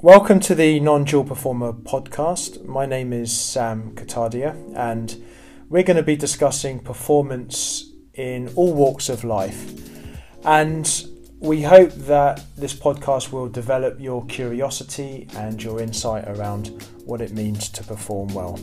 Welcome 0.00 0.38
to 0.40 0.54
the 0.54 0.78
Non 0.78 1.02
Dual 1.02 1.24
Performer 1.24 1.72
podcast. 1.72 2.64
My 2.64 2.86
name 2.86 3.12
is 3.12 3.36
Sam 3.36 3.96
Kotadia, 3.96 4.54
and 4.76 5.20
we're 5.68 5.82
going 5.82 5.96
to 5.96 6.04
be 6.04 6.14
discussing 6.14 6.78
performance 6.78 7.90
in 8.14 8.48
all 8.54 8.74
walks 8.74 9.08
of 9.08 9.24
life. 9.24 9.74
And 10.44 10.88
we 11.40 11.62
hope 11.62 11.90
that 11.90 12.44
this 12.56 12.74
podcast 12.74 13.32
will 13.32 13.48
develop 13.48 13.98
your 13.98 14.24
curiosity 14.26 15.26
and 15.34 15.60
your 15.60 15.82
insight 15.82 16.28
around 16.28 16.68
what 17.04 17.20
it 17.20 17.32
means 17.32 17.68
to 17.70 17.82
perform 17.82 18.28
well. 18.34 18.56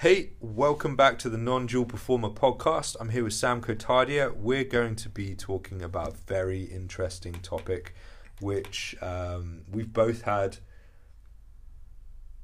Hey, 0.00 0.30
welcome 0.40 0.96
back 0.96 1.18
to 1.18 1.28
the 1.28 1.36
Non 1.36 1.66
Dual 1.66 1.84
Performer 1.84 2.30
podcast. 2.30 2.96
I'm 2.98 3.10
here 3.10 3.22
with 3.22 3.34
Sam 3.34 3.60
Kotadia. 3.60 4.34
We're 4.34 4.64
going 4.64 4.96
to 4.96 5.10
be 5.10 5.34
talking 5.34 5.82
about 5.82 6.14
a 6.14 6.16
very 6.26 6.62
interesting 6.62 7.34
topic, 7.34 7.94
which 8.40 8.96
um, 9.02 9.60
we've 9.70 9.92
both 9.92 10.22
had 10.22 10.56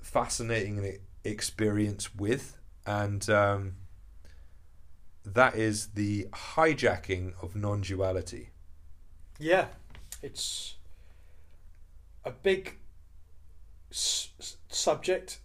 fascinating 0.03 0.99
experience 1.25 2.15
with, 2.15 2.59
and 2.85 3.27
um, 3.31 3.77
that 5.25 5.55
is 5.55 5.87
the 5.95 6.27
hijacking 6.35 7.43
of 7.43 7.57
non 7.57 7.81
duality. 7.81 8.51
Yeah, 9.39 9.69
it's 10.23 10.75
a 12.23 12.33
big 12.33 12.77
s- 13.91 14.59
subject 14.69 15.39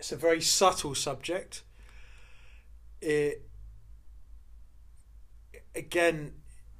it's 0.00 0.12
a 0.12 0.16
very 0.16 0.40
subtle 0.40 0.94
subject. 0.94 1.62
It 3.02 3.42
again 5.74 6.32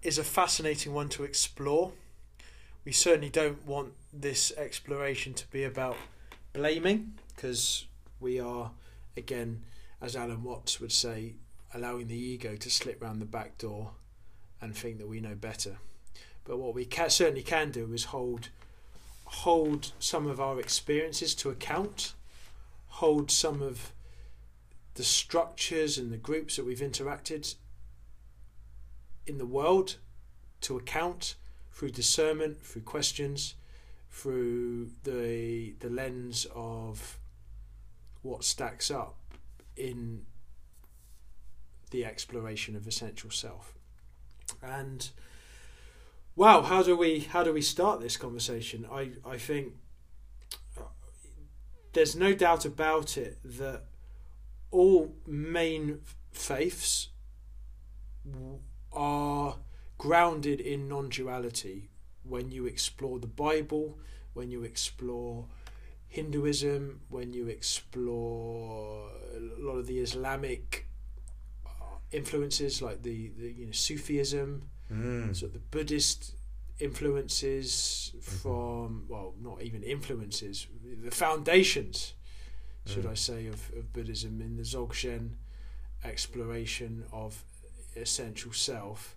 is 0.03 0.17
a 0.17 0.25
fascinating 0.25 0.95
one 0.95 1.11
to 1.11 1.25
explore. 1.25 1.93
We 2.87 2.93
certainly 2.93 3.29
don't 3.29 3.65
want 3.67 3.93
this 4.11 4.53
exploration 4.57 5.35
to 5.35 5.47
be 5.49 5.65
about 5.65 5.99
blaming 6.55 7.13
because 7.37 7.85
we 8.21 8.41
are 8.41 8.71
again 9.19 9.65
as 10.01 10.17
Alan 10.17 10.43
Watts 10.43 10.81
would 10.81 10.91
say 10.91 11.35
allowing 11.75 12.09
the 12.09 12.17
ego 12.17 12.57
to 12.57 12.71
slip 12.71 13.03
round 13.03 13.21
the 13.21 13.27
back 13.27 13.59
door 13.59 13.91
and 14.63 14.75
think 14.75 14.97
that 14.97 15.09
we 15.09 15.21
know 15.21 15.35
better. 15.35 15.77
But 16.45 16.57
what 16.57 16.75
we 16.75 16.87
can, 16.87 17.11
certainly 17.11 17.43
can 17.43 17.71
do 17.71 17.93
is 17.93 18.05
hold 18.05 18.49
hold 19.27 19.93
some 19.99 20.27
of 20.27 20.41
our 20.41 20.59
experiences 20.59 21.35
to 21.37 21.51
account 21.51 22.15
hold 22.91 23.31
some 23.31 23.63
of 23.63 23.93
the 24.95 25.03
structures 25.03 25.97
and 25.97 26.13
the 26.13 26.17
groups 26.17 26.57
that 26.57 26.67
we've 26.67 26.81
interacted 26.81 27.55
in 29.27 29.39
the 29.39 29.47
world 29.47 29.97
to 30.61 30.77
account 30.77 31.37
through 31.73 31.91
discernment, 31.91 32.63
through 32.63 32.83
questions, 32.83 33.55
through 34.11 34.91
the 35.05 35.75
the 35.79 35.89
lens 35.89 36.47
of 36.55 37.19
what 38.23 38.45
stacks 38.45 38.91
up 38.91 39.17
in 39.77 40.27
the 41.91 42.05
exploration 42.05 42.77
of 42.77 42.87
essential 42.87 43.31
self. 43.31 43.75
And 44.63 45.09
wow, 46.37 46.63
how 46.63 46.83
do 46.83 46.97
we 46.97 47.21
how 47.21 47.45
do 47.45 47.53
we 47.53 47.63
start 47.63 48.01
this 48.01 48.17
conversation? 48.17 48.87
I, 48.91 49.13
I 49.25 49.39
think 49.39 49.75
there's 51.93 52.15
no 52.15 52.35
doubt 52.35 52.65
about 52.65 53.17
it 53.17 53.39
that 53.45 53.85
all 54.71 55.15
main 55.27 56.01
faiths 56.33 57.09
are 58.93 59.57
grounded 59.99 60.61
in 60.61 60.89
non 60.89 61.09
duality 61.09 61.91
when 62.23 62.51
you 62.51 62.67
explore 62.67 63.19
the 63.19 63.27
Bible, 63.27 63.99
when 64.35 64.51
you 64.51 64.63
explore 64.63 65.47
Hinduism, 66.09 67.01
when 67.09 67.33
you 67.33 67.49
explore 67.49 69.09
a 69.35 69.41
lot 69.63 69.77
of 69.77 69.87
the 69.87 69.99
Islamic 70.01 70.87
uh, 71.67 71.71
influences 72.13 72.83
like 72.83 73.03
the, 73.03 73.31
the 73.39 73.51
you 73.53 73.67
know 73.67 73.73
Sufism, 73.73 74.69
mm. 74.93 75.35
sort 75.37 75.51
of 75.51 75.53
the 75.55 75.59
Buddhist 75.77 76.35
influences 76.79 78.13
mm-hmm. 78.17 78.37
from 78.37 79.05
well 79.09 79.35
not 79.41 79.63
even 79.63 79.83
influences 79.83 80.67
the 81.03 81.11
foundations 81.11 82.15
should 82.87 83.05
mm. 83.05 83.11
I 83.11 83.15
say 83.15 83.47
of, 83.47 83.71
of 83.77 83.93
Buddhism 83.93 84.41
in 84.41 84.57
the 84.57 84.63
Dzogchen 84.63 85.31
exploration 86.05 87.05
of 87.13 87.45
essential 87.97 88.53
self 88.53 89.17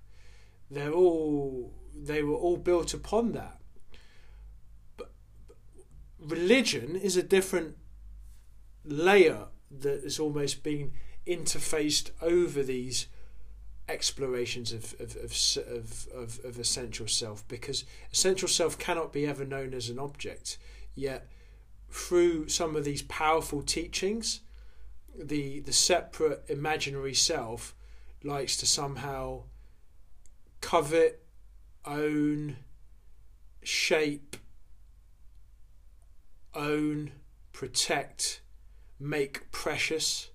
they're 0.70 0.92
all 0.92 1.74
they 1.96 2.24
were 2.24 2.36
all 2.36 2.58
built 2.58 2.94
upon 2.94 3.32
that 3.34 3.60
but 4.98 5.12
religion 6.20 6.96
is 6.96 7.16
a 7.16 7.24
different 7.24 7.78
layer 8.84 9.48
that 9.72 10.04
has 10.04 10.20
almost 10.20 10.64
been 10.64 10.92
interfaced 11.26 12.12
over 12.22 12.64
these 12.64 13.08
explorations 13.88 14.72
of 14.72 14.96
of, 15.00 15.16
of, 15.18 16.08
of, 16.16 16.40
of, 16.44 16.60
essential 16.60 17.08
self 17.08 17.48
because 17.48 17.86
essential 18.12 18.48
self 18.48 18.78
cannot 18.78 19.14
be 19.14 19.26
ever 19.28 19.46
known 19.46 19.74
as 19.74 19.90
an 19.90 20.00
object 20.00 20.58
yet 20.96 21.28
through 21.94 22.50
some 22.50 22.76
of 22.76 22.84
these 22.84 23.04
powerful 23.04 23.62
teachings 23.62 24.42
the 25.16 25.60
the 25.60 25.72
separate 25.72 26.44
imaginary 26.48 27.14
self 27.14 27.76
likes 28.24 28.58
to 28.58 28.66
somehow 28.66 29.44
covet 30.60 31.24
own 31.86 32.56
shape 33.62 34.36
own 36.56 37.12
protect 37.52 38.42
make 39.00 39.52
precious 39.52 40.32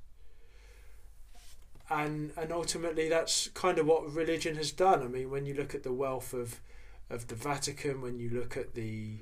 and 1.90 2.32
and 2.36 2.52
ultimately 2.52 3.08
that's 3.08 3.48
kind 3.48 3.78
of 3.78 3.86
what 3.86 4.12
religion 4.12 4.56
has 4.56 4.72
done. 4.72 5.02
I 5.02 5.08
mean, 5.08 5.30
when 5.30 5.46
you 5.46 5.54
look 5.54 5.74
at 5.74 5.82
the 5.82 5.92
wealth 5.92 6.34
of 6.34 6.60
of 7.10 7.28
the 7.28 7.34
Vatican, 7.34 8.02
when 8.02 8.18
you 8.18 8.28
look 8.30 8.56
at 8.56 8.74
the 8.74 9.20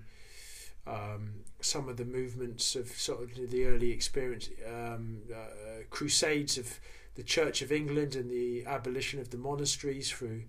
um, 0.86 1.44
some 1.60 1.88
of 1.88 1.96
the 1.96 2.04
movements 2.04 2.76
of 2.76 2.88
sort 2.88 3.22
of 3.22 3.50
the 3.50 3.64
early 3.64 3.90
experience 3.90 4.50
um, 4.66 5.18
uh, 5.34 5.82
crusades 5.90 6.58
of 6.58 6.78
the 7.14 7.22
Church 7.22 7.62
of 7.62 7.72
England 7.72 8.14
and 8.14 8.30
the 8.30 8.64
abolition 8.66 9.20
of 9.20 9.30
the 9.30 9.38
monasteries 9.38 10.10
through 10.10 10.42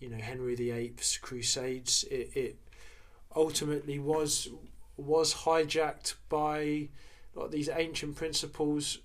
you 0.00 0.08
know 0.10 0.18
Henry 0.18 0.54
VIII's 0.54 1.18
crusades, 1.22 2.04
it, 2.10 2.30
it 2.34 2.56
ultimately 3.34 3.98
was 3.98 4.48
was 4.96 5.34
hijacked 5.34 6.14
by 6.28 6.88
like 7.34 7.50
these 7.50 7.68
ancient 7.68 8.16
principles, 8.16 8.98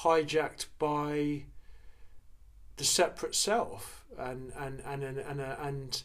hijacked 0.00 0.66
by 0.78 1.44
the 2.76 2.84
separate 2.84 3.34
self 3.34 4.04
and 4.18 4.52
and 4.58 4.80
and 4.80 5.02
and 5.04 5.18
and, 5.18 5.40
and 5.40 6.02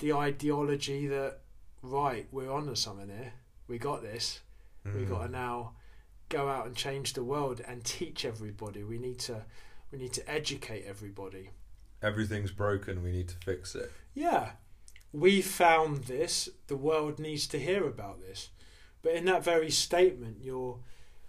the 0.00 0.12
ideology 0.12 1.06
that 1.06 1.38
right 1.82 2.26
we're 2.32 2.50
on 2.50 2.66
to 2.66 2.76
something 2.76 3.08
here 3.08 3.32
we 3.68 3.78
got 3.78 4.02
this 4.02 4.40
mm. 4.86 4.98
we 4.98 5.04
got 5.04 5.26
to 5.26 5.28
now 5.28 5.72
go 6.28 6.48
out 6.48 6.66
and 6.66 6.76
change 6.76 7.12
the 7.12 7.24
world 7.24 7.60
and 7.66 7.84
teach 7.84 8.24
everybody 8.24 8.82
we 8.82 8.98
need 8.98 9.18
to 9.18 9.44
we 9.90 9.98
need 9.98 10.12
to 10.12 10.30
educate 10.30 10.84
everybody 10.86 11.50
everything's 12.02 12.50
broken 12.50 13.02
we 13.02 13.12
need 13.12 13.28
to 13.28 13.36
fix 13.44 13.74
it 13.74 13.90
yeah 14.14 14.50
we 15.12 15.40
found 15.40 16.04
this 16.04 16.48
the 16.66 16.76
world 16.76 17.18
needs 17.18 17.46
to 17.46 17.58
hear 17.58 17.86
about 17.86 18.20
this 18.20 18.50
but 19.02 19.12
in 19.12 19.24
that 19.24 19.42
very 19.42 19.70
statement 19.70 20.38
you're 20.40 20.78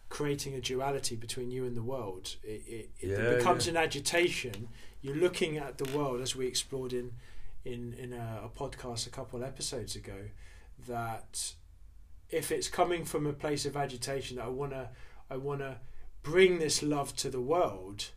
creating 0.10 0.56
a 0.56 0.62
duality 0.62 1.16
between 1.16 1.52
you 1.52 1.66
and 1.66 1.78
the 1.78 1.84
world. 1.84 2.36
It, 2.44 2.64
it, 2.68 2.90
it 3.00 3.10
yeah, 3.10 3.36
becomes 3.36 3.66
yeah. 3.66 3.72
an 3.72 3.78
agitation. 3.78 4.68
You're 5.02 5.16
looking 5.16 5.58
at 5.58 5.78
the 5.78 5.98
world 5.98 6.22
as 6.22 6.36
we 6.36 6.48
explored 6.48 6.94
in 6.94 7.14
in 7.64 7.94
in 7.94 8.14
a, 8.14 8.42
a 8.46 8.50
podcast 8.50 9.08
a 9.08 9.09
couple 9.09 9.44
episodes 9.44 9.96
ago. 9.96 10.30
That 10.88 11.53
if 12.29 12.52
it's 12.52 12.67
coming 12.67 13.05
from 13.05 13.26
a 13.26 13.34
place 13.34 13.66
of 13.66 13.76
agitation, 13.76 14.37
that 14.37 14.46
I 14.46 14.49
wanna 14.49 14.90
I 15.29 15.37
wanna 15.37 15.78
bring 16.23 16.59
this 16.59 16.84
love 16.84 17.16
to 17.17 17.29
the 17.29 17.41
world 17.41 18.09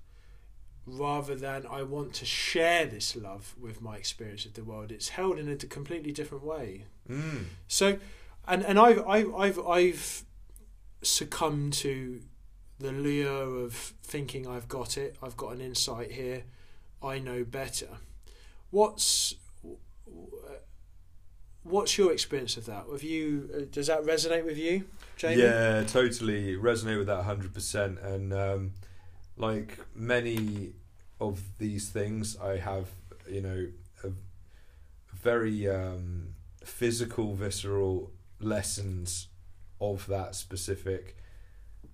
rather 0.85 1.35
than 1.35 1.65
I 1.71 1.83
want 1.83 2.13
to 2.15 2.25
share 2.25 2.87
this 2.87 3.15
love 3.15 3.55
with 3.61 3.81
my 3.81 3.97
experience 3.97 4.45
of 4.45 4.55
the 4.55 4.65
world. 4.65 4.91
It's 4.91 5.11
held 5.11 5.39
in 5.39 5.49
a 5.49 5.57
completely 5.57 6.13
different 6.13 6.45
way. 6.45 6.85
Mm. 7.09 7.45
So, 7.69 7.99
and 8.47 8.65
and 8.65 8.79
I've 8.79 9.07
I've 9.07 9.35
I've, 9.35 9.59
I've 9.61 10.25
succumb 11.03 11.71
to 11.71 12.21
the 12.79 12.93
lure 12.93 13.65
of 13.65 13.95
thinking 14.03 14.47
I've 14.47 14.69
got 14.69 14.97
it, 14.97 15.17
I've 15.23 15.37
got 15.37 15.53
an 15.53 15.61
insight 15.61 16.13
here, 16.13 16.45
I 17.03 17.19
know 17.19 17.45
better. 17.45 17.89
What's 18.71 19.35
what's 21.65 21.97
your 21.97 22.13
experience 22.13 22.57
of 22.57 22.67
that? 22.67 22.87
Have 22.91 23.03
you 23.03 23.49
uh, 23.55 23.61
does 23.71 23.87
that 23.87 24.03
resonate 24.03 24.45
with 24.45 24.59
you, 24.59 24.85
Jamie? 25.17 25.43
Yeah, 25.43 25.83
totally 25.85 26.57
resonate 26.57 26.99
with 26.99 27.07
that 27.07 27.23
hundred 27.23 27.55
percent. 27.55 27.99
And 28.01 28.33
um, 28.33 28.73
like 29.37 29.79
many 29.95 30.73
of 31.21 31.41
these 31.59 31.89
things, 31.91 32.37
I 32.37 32.57
have 32.57 32.89
you 33.29 33.41
know 33.41 33.69
a 34.05 34.11
very 35.15 35.69
um, 35.69 36.35
physical, 36.65 37.35
visceral 37.35 38.11
lessons 38.41 39.29
of 39.81 40.07
that 40.07 40.35
specific 40.35 41.17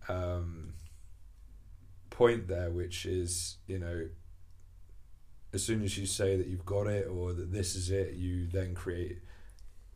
um, 0.09 0.75
point 2.11 2.49
there, 2.49 2.71
which 2.71 3.05
is 3.05 3.59
you 3.67 3.79
know, 3.79 4.09
as 5.53 5.63
soon 5.63 5.83
as 5.83 5.99
you 5.99 6.07
say 6.07 6.37
that 6.37 6.47
you've 6.47 6.67
got 6.67 6.87
it 6.87 7.07
or 7.07 7.33
that 7.35 7.53
this 7.53 7.75
is 7.75 7.91
it, 7.91 8.15
you 8.15 8.47
then 8.47 8.75
create 8.75 9.19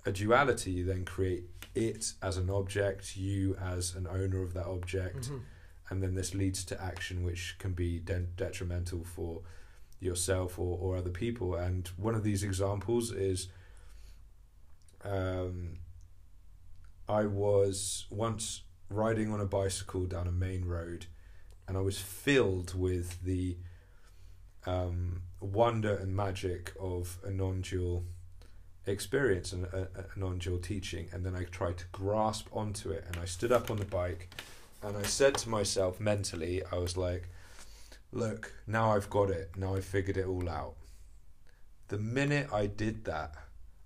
a 0.04 0.12
duality. 0.12 0.70
You 0.72 0.84
then 0.84 1.04
create 1.04 1.44
it 1.75 2.12
as 2.22 2.37
an 2.37 2.50
object, 2.50 3.16
you 3.16 3.54
as 3.56 3.94
an 3.94 4.06
owner 4.06 4.43
of 4.43 4.52
that 4.54 4.66
object, 4.66 5.31
Mhm. 5.31 5.43
and 5.90 6.02
then 6.02 6.14
this 6.14 6.34
leads 6.34 6.64
to 6.66 6.82
action 6.82 7.22
which 7.22 7.56
can 7.58 7.72
be 7.72 7.99
de- 7.99 8.20
detrimental 8.20 9.04
for 9.04 9.43
yourself 10.00 10.58
or, 10.58 10.76
or 10.78 10.96
other 10.96 11.10
people. 11.10 11.54
And 11.54 11.87
one 11.96 12.14
of 12.14 12.25
these 12.25 12.43
examples 12.43 13.10
is 13.12 13.49
um, 15.04 15.78
I 17.08 17.25
was 17.26 18.06
once 18.10 18.62
riding 18.88 19.32
on 19.32 19.40
a 19.40 19.46
bicycle 19.46 20.06
down 20.06 20.26
a 20.28 20.32
main 20.32 20.64
road, 20.64 21.06
and 21.66 21.76
I 21.76 21.81
was 21.81 21.99
filled 21.99 22.75
with 22.78 23.22
the 23.22 23.56
um, 24.64 25.22
wonder 25.40 25.94
and 25.96 26.14
magic 26.14 26.72
of 26.78 27.19
a 27.25 27.31
non 27.31 27.62
dual 27.62 28.04
experience 28.87 29.52
and 29.52 29.64
a, 29.67 29.88
a 29.94 30.19
non 30.19 30.38
dual 30.38 30.58
teaching. 30.58 31.08
And 31.12 31.25
then 31.25 31.34
I 31.34 31.44
tried 31.44 31.79
to 31.79 31.84
grasp 31.93 32.49
onto 32.52 32.90
it, 32.90 33.05
and 33.06 33.17
I 33.17 33.25
stood 33.25 33.52
up 33.52 33.70
on 33.70 33.76
the 33.76 33.84
bike 33.84 34.29
and 34.82 34.96
I 34.96 35.02
said 35.02 35.37
to 35.38 35.49
myself 35.49 36.00
mentally, 36.00 36.62
I 36.73 36.76
was 36.76 36.96
like, 36.96 37.29
look, 38.11 38.52
now 38.67 38.93
I've 38.93 39.08
got 39.08 39.31
it. 39.31 39.50
Now 39.56 39.76
I've 39.76 39.84
figured 39.84 40.17
it 40.17 40.26
all 40.26 40.49
out. 40.49 40.75
The 41.88 41.99
minute 41.99 42.49
I 42.52 42.67
did 42.67 43.05
that, 43.05 43.34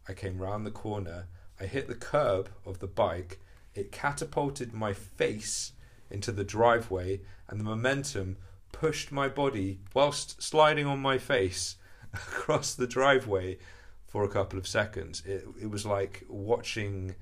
I 0.09 0.15
came 0.15 0.39
round 0.39 0.65
the 0.65 0.71
corner, 0.71 1.27
I 1.61 1.67
hit 1.67 1.89
the 1.89 1.95
curb 1.95 2.49
of 2.65 2.79
the 2.79 2.87
bike, 2.87 3.41
it 3.75 3.93
catapulted 3.93 4.73
my 4.73 4.95
face 4.95 5.73
into 6.11 6.33
the 6.33 6.45
driveway, 6.45 7.21
and 7.49 7.61
the 7.61 7.65
momentum 7.65 8.37
pushed 8.73 9.13
my 9.13 9.29
body 9.29 9.81
whilst 9.93 10.43
sliding 10.43 10.87
on 10.87 11.01
my 11.01 11.19
face 11.19 11.77
across 12.15 12.75
the 12.75 12.87
driveway 12.87 13.59
for 14.07 14.25
a 14.25 14.29
couple 14.29 14.59
of 14.59 14.67
seconds. 14.67 15.23
It, 15.27 15.47
it 15.61 15.71
was 15.71 15.85
like 15.85 16.25
watching 16.29 17.15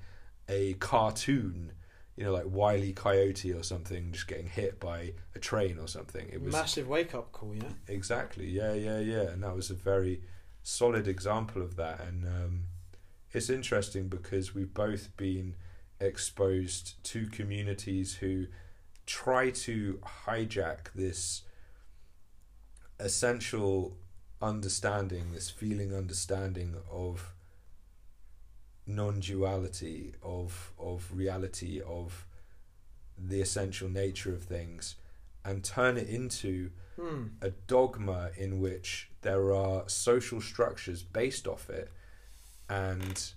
a 0.47 0.73
cartoon 0.75 1.71
you 2.15 2.23
know, 2.23 2.31
like 2.31 2.45
Wiley 2.47 2.93
Coyote 2.93 3.51
or 3.51 3.63
something, 3.63 4.11
just 4.11 4.27
getting 4.27 4.47
hit 4.47 4.79
by 4.79 5.13
a 5.35 5.39
train 5.39 5.77
or 5.77 5.87
something. 5.87 6.27
It 6.31 6.41
was 6.41 6.53
a 6.53 6.57
Massive 6.57 6.87
wake 6.87 7.13
up 7.13 7.31
call, 7.31 7.53
yeah. 7.53 7.63
exactly, 7.87 8.49
yeah, 8.49 8.73
yeah, 8.73 8.99
yeah, 8.99 9.23
and 9.23 9.43
that 9.43 9.53
was 9.53 9.69
a 9.69 9.73
very 9.73 10.21
solid 10.63 11.07
example 11.07 11.61
of 11.61 11.75
that. 11.75 11.99
And 12.01 12.25
um, 12.25 12.63
it's 13.33 13.49
interesting 13.49 14.07
because 14.07 14.55
we've 14.55 14.73
both 14.73 15.15
been 15.17 15.55
exposed 15.99 17.03
to 17.03 17.27
communities 17.27 18.15
who 18.15 18.45
try 19.05 19.49
to 19.49 19.99
hijack 20.25 20.93
this 20.95 21.43
essential 22.97 23.97
understanding, 24.49 25.31
this 25.33 25.49
feeling 25.49 25.93
understanding 25.93 26.75
of 26.91 27.33
non-duality 28.87 30.13
of 30.21 30.71
of 30.79 31.09
reality 31.11 31.81
of 31.81 32.25
the 33.17 33.41
essential 33.41 33.89
nature 33.89 34.33
of 34.33 34.43
things 34.43 34.95
and 35.43 35.63
turn 35.63 35.97
it 35.97 36.07
into 36.07 36.69
Hmm. 36.97 37.23
a 37.41 37.49
dogma 37.49 38.31
in 38.37 38.61
which 38.61 39.09
there 39.21 39.53
are 39.53 39.83
social 39.89 40.39
structures 40.39 41.03
based 41.03 41.45
off 41.45 41.69
it 41.69 41.91
and 42.69 43.33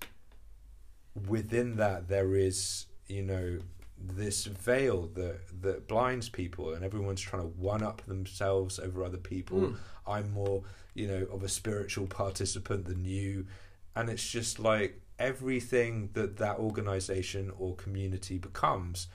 within 1.26 1.75
that 1.76 2.06
there 2.08 2.37
is 2.37 2.87
you 3.08 3.22
know 3.22 3.58
this 4.00 4.44
veil 4.44 5.08
that 5.14 5.40
that 5.60 5.88
blinds 5.88 6.28
people 6.28 6.72
and 6.72 6.84
everyone's 6.84 7.20
trying 7.20 7.43
to 7.43 7.49
one 7.58 7.82
up 7.82 8.00
themselves 8.06 8.78
over 8.78 9.02
other 9.02 9.16
people 9.19 9.58
Mm. 9.58 9.76
I'm 10.08 10.31
more 10.32 10.62
you 10.94 11.06
know 11.06 11.26
of 11.32 11.43
a 11.43 11.49
spiritual 11.49 12.06
participant 12.06 12.84
than 12.87 13.05
you 13.05 13.46
and 13.94 14.08
it's 14.08 14.28
just 14.28 14.58
like 14.58 15.00
everything 15.19 16.10
that 16.14 16.37
that 16.37 16.58
organization 16.58 17.52
or 17.58 17.75
community 17.76 18.38
becomes 18.38 19.08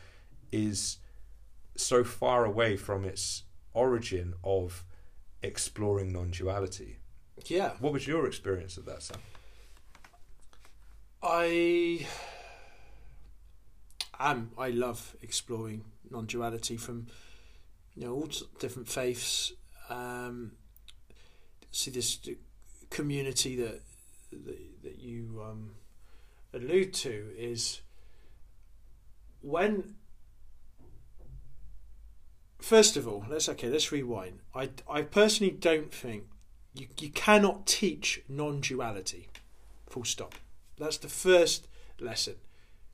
is 0.51 0.97
so 1.75 2.03
far 2.03 2.45
away 2.45 2.75
from 2.77 3.03
its 3.05 3.43
origin 3.73 4.33
of 4.43 4.83
exploring 5.41 6.11
non-duality 6.13 6.97
Yeah. 7.47 7.71
what 7.79 7.91
was 7.93 8.05
your 8.07 8.27
experience 8.27 8.77
of 8.77 8.85
that 8.85 9.01
sam 9.01 9.17
I 11.25 12.05
am. 14.19 14.51
I 14.57 14.69
love 14.69 15.15
exploring 15.21 15.85
non-duality 16.09 16.77
from 16.77 17.07
you 17.95 18.05
know 18.05 18.13
all 18.13 18.29
different 18.59 18.87
faiths. 18.89 19.53
Um, 19.89 20.51
see 21.73 21.91
this 21.91 22.19
community 22.89 23.55
that 23.57 23.81
that, 24.31 24.83
that 24.83 24.99
you 24.99 25.43
um, 25.45 25.71
allude 26.53 26.93
to 26.93 27.31
is 27.37 27.81
when. 29.41 29.95
First 32.61 32.95
of 32.95 33.05
all, 33.05 33.25
let's 33.29 33.49
okay. 33.49 33.69
Let's 33.69 33.91
rewind. 33.91 34.39
I 34.55 34.69
I 34.89 35.01
personally 35.01 35.51
don't 35.51 35.93
think 35.93 36.23
you 36.73 36.87
you 36.99 37.09
cannot 37.09 37.67
teach 37.67 38.21
non-duality. 38.29 39.27
Full 39.89 40.05
stop. 40.05 40.35
That's 40.77 40.97
the 40.97 41.09
first 41.09 41.67
lesson. 41.99 42.35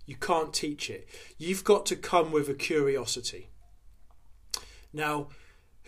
You 0.05 0.15
can't 0.15 0.53
teach 0.53 0.89
it. 0.89 1.07
You've 1.37 1.63
got 1.63 1.85
to 1.85 1.95
come 1.95 2.31
with 2.31 2.49
a 2.49 2.55
curiosity. 2.55 3.49
Now, 4.91 5.27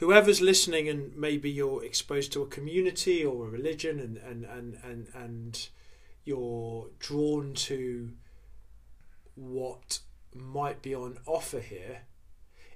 whoever's 0.01 0.41
listening 0.41 0.89
and 0.89 1.15
maybe 1.15 1.49
you're 1.49 1.85
exposed 1.85 2.33
to 2.33 2.41
a 2.41 2.47
community 2.47 3.23
or 3.23 3.45
a 3.45 3.49
religion 3.49 3.99
and, 3.99 4.17
and, 4.17 4.43
and, 4.45 4.77
and, 4.83 5.07
and 5.13 5.69
you're 6.25 6.87
drawn 6.97 7.53
to 7.53 8.09
what 9.35 9.99
might 10.33 10.81
be 10.81 10.95
on 10.95 11.19
offer 11.27 11.59
here, 11.59 11.99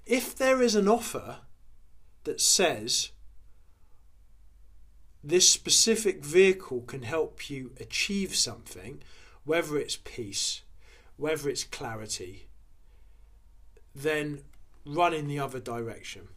if 0.05 0.35
there 0.35 0.61
is 0.61 0.75
an 0.75 0.87
offer 0.87 1.37
that 2.25 2.39
says 2.39 3.09
this 5.23 5.49
specific 5.49 6.23
vehicle 6.23 6.81
can 6.81 7.01
help 7.01 7.49
you 7.49 7.71
achieve 7.79 8.35
something, 8.35 9.01
whether 9.45 9.79
it's 9.79 9.97
peace, 10.03 10.61
whether 11.17 11.49
it's 11.49 11.63
clarity, 11.63 12.49
then 13.95 14.41
run 14.85 15.11
in 15.11 15.27
the 15.27 15.39
other 15.39 15.59
direction. 15.59 16.27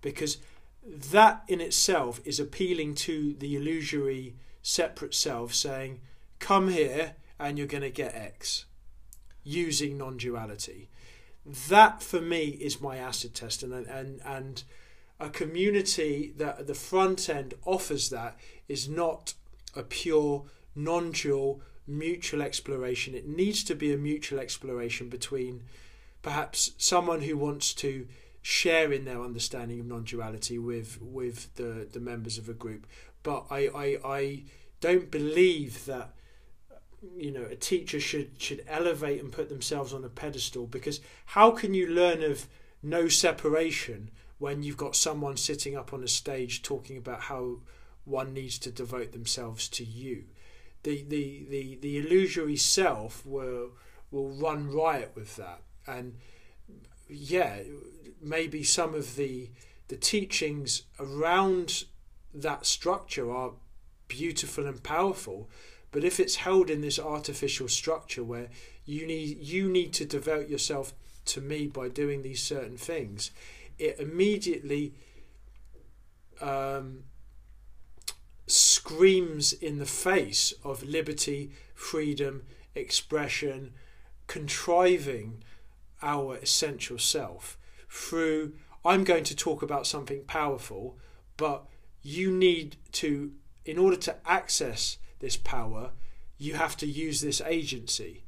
Because 0.00 0.38
that 0.84 1.42
in 1.48 1.60
itself 1.60 2.20
is 2.24 2.40
appealing 2.40 2.94
to 2.94 3.34
the 3.34 3.56
illusory 3.56 4.34
separate 4.62 5.14
self, 5.14 5.54
saying, 5.54 6.00
Come 6.38 6.68
here 6.68 7.14
and 7.38 7.58
you're 7.58 7.66
going 7.66 7.82
to 7.82 7.90
get 7.90 8.14
X 8.14 8.64
using 9.44 9.96
non 9.98 10.16
duality. 10.16 10.88
That 11.68 12.02
for 12.02 12.20
me 12.20 12.48
is 12.48 12.80
my 12.80 12.98
acid 12.98 13.34
test, 13.34 13.62
and, 13.62 13.72
and, 13.72 14.20
and 14.24 14.62
a 15.20 15.30
community 15.30 16.32
that 16.36 16.60
at 16.60 16.66
the 16.66 16.74
front 16.74 17.28
end 17.28 17.54
offers 17.64 18.10
that 18.10 18.38
is 18.68 18.88
not 18.88 19.34
a 19.74 19.82
pure 19.82 20.44
non-dual 20.74 21.60
mutual 21.86 22.42
exploration 22.42 23.14
it 23.14 23.26
needs 23.26 23.64
to 23.64 23.74
be 23.74 23.92
a 23.92 23.96
mutual 23.96 24.38
exploration 24.38 25.08
between 25.08 25.62
perhaps 26.22 26.72
someone 26.76 27.22
who 27.22 27.36
wants 27.36 27.72
to 27.72 28.06
share 28.48 28.92
in 28.92 29.04
their 29.04 29.20
understanding 29.22 29.80
of 29.80 29.86
non-duality 29.86 30.58
with 30.58 30.98
with 31.02 31.54
the 31.56 31.86
the 31.92 32.00
members 32.00 32.38
of 32.38 32.48
a 32.48 32.54
group 32.54 32.86
but 33.22 33.44
i 33.50 33.68
i, 33.74 33.98
I 34.04 34.42
don't 34.80 35.10
believe 35.10 35.84
that 35.86 36.14
you 37.16 37.30
know 37.30 37.44
a 37.44 37.56
teacher 37.56 38.00
should 38.00 38.40
should 38.40 38.64
elevate 38.66 39.20
and 39.22 39.30
put 39.30 39.48
themselves 39.48 39.92
on 39.92 40.04
a 40.04 40.08
pedestal 40.08 40.66
because 40.66 41.00
how 41.26 41.50
can 41.50 41.74
you 41.74 41.86
learn 41.88 42.22
of 42.22 42.46
no 42.82 43.08
separation 43.08 44.10
when 44.38 44.62
you've 44.62 44.76
got 44.76 44.96
someone 44.96 45.36
sitting 45.36 45.76
up 45.76 45.92
on 45.92 46.02
a 46.02 46.08
stage 46.08 46.62
talking 46.62 46.96
about 46.96 47.22
how 47.22 47.58
one 48.04 48.32
needs 48.32 48.58
to 48.58 48.70
devote 48.70 49.12
themselves 49.12 49.68
to 49.68 49.84
you. 49.84 50.24
The 50.84 51.02
the, 51.02 51.46
the, 51.50 51.78
the 51.80 51.98
illusory 51.98 52.56
self 52.56 53.24
will 53.26 53.72
will 54.10 54.30
run 54.30 54.70
riot 54.70 55.12
with 55.14 55.36
that. 55.36 55.62
And 55.86 56.16
yeah, 57.08 57.60
maybe 58.20 58.62
some 58.62 58.94
of 58.94 59.16
the 59.16 59.50
the 59.88 59.96
teachings 59.96 60.82
around 61.00 61.84
that 62.34 62.66
structure 62.66 63.32
are 63.32 63.52
beautiful 64.06 64.66
and 64.66 64.82
powerful, 64.82 65.48
but 65.90 66.04
if 66.04 66.20
it's 66.20 66.36
held 66.36 66.68
in 66.68 66.82
this 66.82 66.98
artificial 66.98 67.68
structure 67.68 68.22
where 68.22 68.48
you 68.84 69.06
need 69.06 69.38
you 69.38 69.68
need 69.68 69.92
to 69.94 70.04
devote 70.04 70.48
yourself 70.48 70.92
to 71.24 71.40
me 71.40 71.66
by 71.66 71.88
doing 71.88 72.22
these 72.22 72.42
certain 72.42 72.76
things, 72.76 73.30
it 73.78 73.98
immediately 73.98 74.94
um, 76.40 77.04
screams 78.46 79.52
in 79.52 79.78
the 79.78 79.86
face 79.86 80.52
of 80.64 80.82
liberty, 80.82 81.52
freedom, 81.74 82.42
expression, 82.74 83.72
contriving 84.26 85.42
our 86.02 86.36
essential 86.36 86.98
self 86.98 87.58
through 87.88 88.52
I'm 88.84 89.04
going 89.04 89.24
to 89.24 89.36
talk 89.36 89.62
about 89.62 89.86
something 89.86 90.24
powerful, 90.24 90.98
but 91.36 91.66
you 92.02 92.30
need 92.30 92.76
to, 92.92 93.32
in 93.64 93.78
order 93.78 93.96
to 93.96 94.16
access 94.24 94.98
this 95.18 95.36
power, 95.36 95.90
you 96.38 96.54
have 96.54 96.76
to 96.78 96.86
use 96.86 97.20
this 97.20 97.40
agency. 97.42 98.24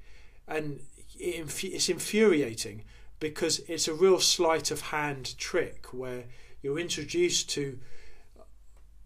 And 0.46 0.80
it's 1.18 1.88
infuriating 1.88 2.84
because 3.20 3.60
it's 3.60 3.86
a 3.86 3.94
real 3.94 4.18
sleight 4.18 4.70
of 4.70 4.80
hand 4.80 5.36
trick 5.38 5.86
where 5.92 6.24
you're 6.62 6.78
introduced 6.78 7.48
to 7.50 7.78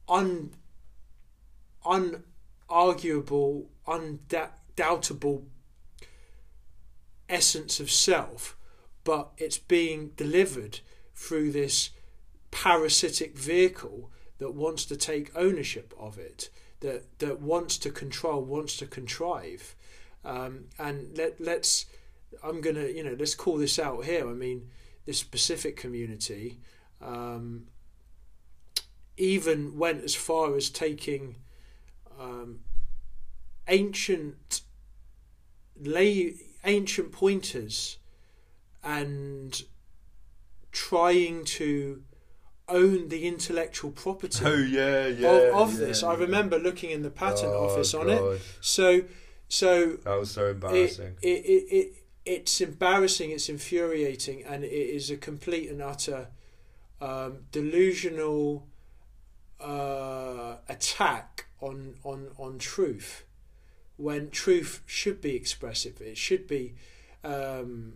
un, 0.09 0.50
unarguable, 1.85 3.66
undoubtable 3.87 5.47
essence 7.28 7.81
of 7.81 7.90
self, 7.90 8.57
but 9.04 9.31
it's 9.37 9.59
being 9.59 10.11
delivered 10.16 10.81
through 11.14 11.52
this 11.52 11.90
parasitic 12.50 13.37
vehicle 13.37 14.11
that 14.38 14.54
wants 14.54 14.85
to 14.87 14.97
take 14.97 15.37
ownership 15.37 15.95
of 15.99 16.19
it, 16.19 16.50
that 16.81 17.19
that 17.19 17.40
wants 17.40 17.78
to 17.78 17.90
control, 17.90 18.43
wants 18.43 18.76
to 18.76 18.87
contrive, 18.87 19.75
um, 20.25 20.64
and 20.78 21.16
let 21.16 21.40
let's. 21.40 21.87
I'm 22.43 22.61
gonna, 22.61 22.87
you 22.87 23.04
know, 23.04 23.16
let's 23.19 23.35
call 23.35 23.59
this 23.59 23.78
out 23.78 24.04
here. 24.04 24.28
I 24.28 24.33
mean, 24.33 24.69
this 25.07 25.19
specific 25.19 25.76
community 25.76 26.59
um, 27.00 27.69
even 29.16 29.78
went 29.78 30.02
as 30.02 30.14
far 30.14 30.57
as 30.57 30.71
taking 30.71 31.37
um, 32.19 32.61
ancient 33.69 34.62
lay 35.81 36.35
ancient 36.64 37.12
pointers 37.12 37.99
and 38.83 39.62
trying 40.73 41.44
to 41.44 42.02
own 42.68 43.09
the 43.09 43.26
intellectual 43.26 43.90
property 43.90 44.44
oh, 44.44 44.56
yeah, 44.56 45.06
yeah, 45.06 45.28
of, 45.28 45.54
of 45.54 45.80
yeah, 45.80 45.87
this. 45.87 46.02
I 46.02 46.14
remember 46.14 46.59
looking 46.59 46.90
in 46.90 47.02
the 47.02 47.11
patent 47.11 47.52
Oh, 47.52 47.66
office 47.66 47.94
on 47.94 48.06
God. 48.06 48.35
it. 48.37 48.42
So, 48.61 49.02
so 49.49 49.92
That 50.04 50.18
was 50.18 50.30
so 50.30 50.47
it, 50.47 50.50
embarrassing. 50.50 51.16
it, 51.23 51.28
it, 51.28 51.75
it, 51.75 51.94
it's 52.25 52.61
embarrassing, 52.61 53.30
it's 53.30 53.49
infuriating, 53.49 54.44
and 54.44 54.64
it 54.64 54.73
is 54.73 55.11
a 55.11 55.16
complete 55.16 55.71
and 55.71 55.83
utter 55.83 56.28
um, 57.00 57.40
delusional 57.52 58.66
uh, 59.61 60.56
attack 60.68 61.47
on, 61.61 61.94
on, 62.02 62.28
on 62.38 62.59
truth 62.59 63.25
when 63.97 64.31
truth 64.31 64.83
should 64.87 65.21
be 65.21 65.37
expressive. 65.37 66.01
It 66.01 66.17
should 66.17 66.47
be. 66.47 66.75
Um, 67.23 67.95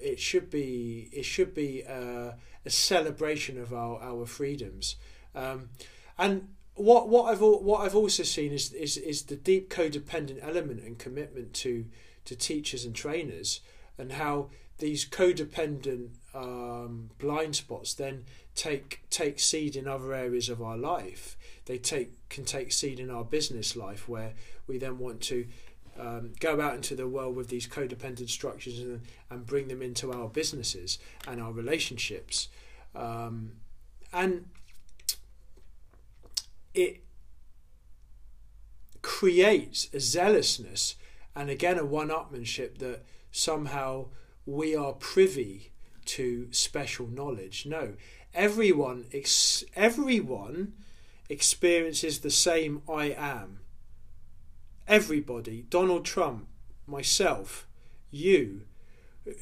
it 0.00 0.18
should 0.18 0.50
be. 0.50 1.08
It 1.12 1.24
should 1.24 1.54
be 1.54 1.84
uh, 1.88 2.32
a 2.64 2.70
celebration 2.70 3.58
of 3.58 3.72
our, 3.72 4.00
our 4.02 4.26
freedoms, 4.26 4.96
um, 5.34 5.70
and 6.18 6.48
what 6.74 7.08
what 7.08 7.30
I've 7.30 7.40
what 7.40 7.80
I've 7.80 7.96
also 7.96 8.22
seen 8.22 8.52
is 8.52 8.72
is 8.72 8.96
is 8.96 9.22
the 9.22 9.36
deep 9.36 9.70
codependent 9.70 10.38
element 10.42 10.82
and 10.82 10.98
commitment 10.98 11.54
to 11.54 11.86
to 12.24 12.36
teachers 12.36 12.84
and 12.84 12.94
trainers, 12.94 13.60
and 13.98 14.12
how 14.12 14.50
these 14.78 15.08
codependent 15.08 16.10
um, 16.34 17.10
blind 17.18 17.54
spots 17.56 17.94
then 17.94 18.24
take 18.54 19.02
take 19.10 19.38
seed 19.38 19.76
in 19.76 19.86
other 19.86 20.12
areas 20.12 20.48
of 20.48 20.62
our 20.62 20.76
life. 20.76 21.36
They 21.66 21.78
take 21.78 22.28
can 22.28 22.44
take 22.44 22.72
seed 22.72 22.98
in 22.98 23.10
our 23.10 23.24
business 23.24 23.76
life, 23.76 24.08
where 24.08 24.32
we 24.66 24.78
then 24.78 24.98
want 24.98 25.20
to 25.22 25.46
um, 25.98 26.32
go 26.40 26.60
out 26.60 26.74
into 26.74 26.94
the 26.94 27.06
world 27.06 27.36
with 27.36 27.48
these 27.48 27.66
codependent 27.66 28.30
structures 28.30 28.78
and, 28.78 29.02
and 29.30 29.46
bring 29.46 29.68
them 29.68 29.82
into 29.82 30.12
our 30.12 30.28
businesses 30.28 30.98
and 31.26 31.40
our 31.40 31.52
relationships, 31.52 32.48
um, 32.94 33.52
and 34.12 34.46
it 36.74 37.02
creates 39.02 39.88
a 39.92 40.00
zealousness 40.00 40.94
and 41.34 41.50
again 41.50 41.78
a 41.78 41.84
one-upmanship 41.84 42.78
that 42.78 43.04
somehow 43.30 44.06
we 44.46 44.76
are 44.76 44.92
privy 44.92 45.72
to 46.04 46.48
special 46.52 47.06
knowledge. 47.06 47.66
No, 47.66 47.94
everyone 48.34 49.06
ex- 49.12 49.64
everyone 49.76 50.74
experiences 51.28 52.20
the 52.20 52.30
same 52.30 52.82
I 52.88 53.06
am. 53.06 53.61
Everybody, 54.92 55.64
Donald 55.70 56.04
Trump, 56.04 56.48
myself, 56.86 57.66
you, 58.10 58.62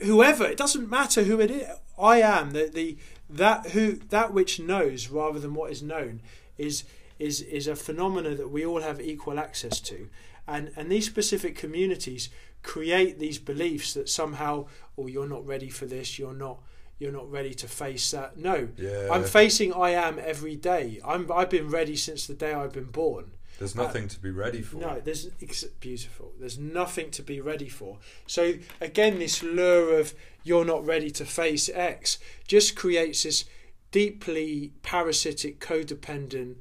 whoever, 0.05 0.45
it 0.45 0.57
doesn't 0.57 0.89
matter 0.89 1.25
who 1.25 1.41
it 1.41 1.51
is. 1.51 1.69
I 1.99 2.21
am 2.21 2.53
the, 2.53 2.71
the 2.73 2.97
that 3.29 3.71
who 3.71 3.95
that 4.11 4.33
which 4.33 4.61
knows 4.61 5.09
rather 5.09 5.41
than 5.41 5.55
what 5.55 5.73
is 5.73 5.83
known 5.83 6.21
is 6.57 6.85
is 7.19 7.41
is 7.43 7.67
a 7.67 7.75
phenomena 7.75 8.37
that 8.37 8.51
we 8.51 8.65
all 8.65 8.81
have 8.81 9.01
equal 9.01 9.41
access 9.41 9.81
to. 9.81 10.09
And 10.47 10.71
and 10.77 10.89
these 10.89 11.07
specific 11.07 11.57
communities 11.57 12.31
create 12.63 13.19
these 13.19 13.39
beliefs 13.41 13.93
that 13.95 14.09
somehow, 14.09 14.67
oh, 14.97 15.09
you're 15.09 15.29
not 15.29 15.45
ready 15.45 15.69
for 15.69 15.87
this, 15.87 16.17
you're 16.17 16.33
not 16.33 16.61
you're 17.01 17.11
not 17.11 17.29
ready 17.29 17.55
to 17.55 17.67
face 17.67 18.09
that. 18.13 18.37
No, 18.37 18.69
Yeah. 18.77 19.09
I'm 19.11 19.25
facing 19.25 19.73
I 19.73 19.91
am 19.91 20.21
every 20.21 20.55
day. 20.55 21.01
I'm 21.05 21.31
I've 21.33 21.51
been 21.51 21.71
ready 21.71 21.97
since 21.97 22.29
the 22.29 22.35
day 22.35 22.53
I've 22.53 22.73
been 22.73 22.93
born. 22.93 23.33
There's 23.61 23.77
nothing 23.77 24.09
to 24.09 24.19
be 24.19 24.31
ready 24.31 24.63
for. 24.63 24.79
No, 24.79 25.01
there's 25.01 25.29
it's 25.39 25.65
beautiful. 25.65 26.33
There's 26.41 26.59
nothing 26.59 27.11
to 27.11 27.23
be 27.23 27.43
ready 27.43 27.69
for. 27.69 27.99
So 28.27 28.55
again, 28.81 29.19
this 29.19 29.43
lure 29.43 30.01
of 30.01 30.15
you're 30.43 30.65
not 30.65 30.87
ready 30.87 31.11
to 31.11 31.27
face 31.27 31.69
X 31.69 32.19
just 32.49 32.75
creates 32.75 33.25
this 33.25 33.45
deeply 33.91 34.73
parasitic, 34.81 35.61
codependent, 35.61 36.55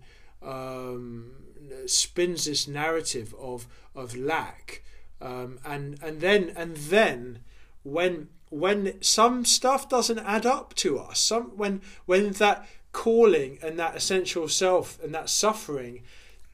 um, 0.44 1.32
spins 1.86 2.44
this 2.44 2.68
narrative 2.68 3.34
of 3.39 3.70
of 3.96 4.18
lack, 4.18 4.84
um, 5.22 5.58
and 5.63 5.98
and 6.03 6.20
then 6.20 6.51
and 6.58 6.75
then 6.75 7.39
when 7.84 8.27
when 8.50 9.01
some 9.01 9.46
stuff 9.46 9.88
doesn't 9.88 10.20
add 10.20 10.46
up 10.46 10.74
to 10.75 11.00
us, 11.00 11.22
some 11.22 11.56
when 11.56 11.82
when 12.06 12.32
that 12.34 12.68
calling 12.91 13.58
and 13.62 13.79
that 13.79 13.96
essential 13.96 14.50
self 14.50 15.01
and 15.01 15.15
that 15.15 15.29
suffering 15.29 16.01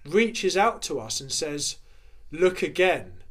reaches 0.08 0.56
out 0.56 0.82
to 0.84 1.00
us 1.00 1.20
and 1.20 1.32
says, 1.32 1.78
Look 2.32 2.62
again, 2.62 3.24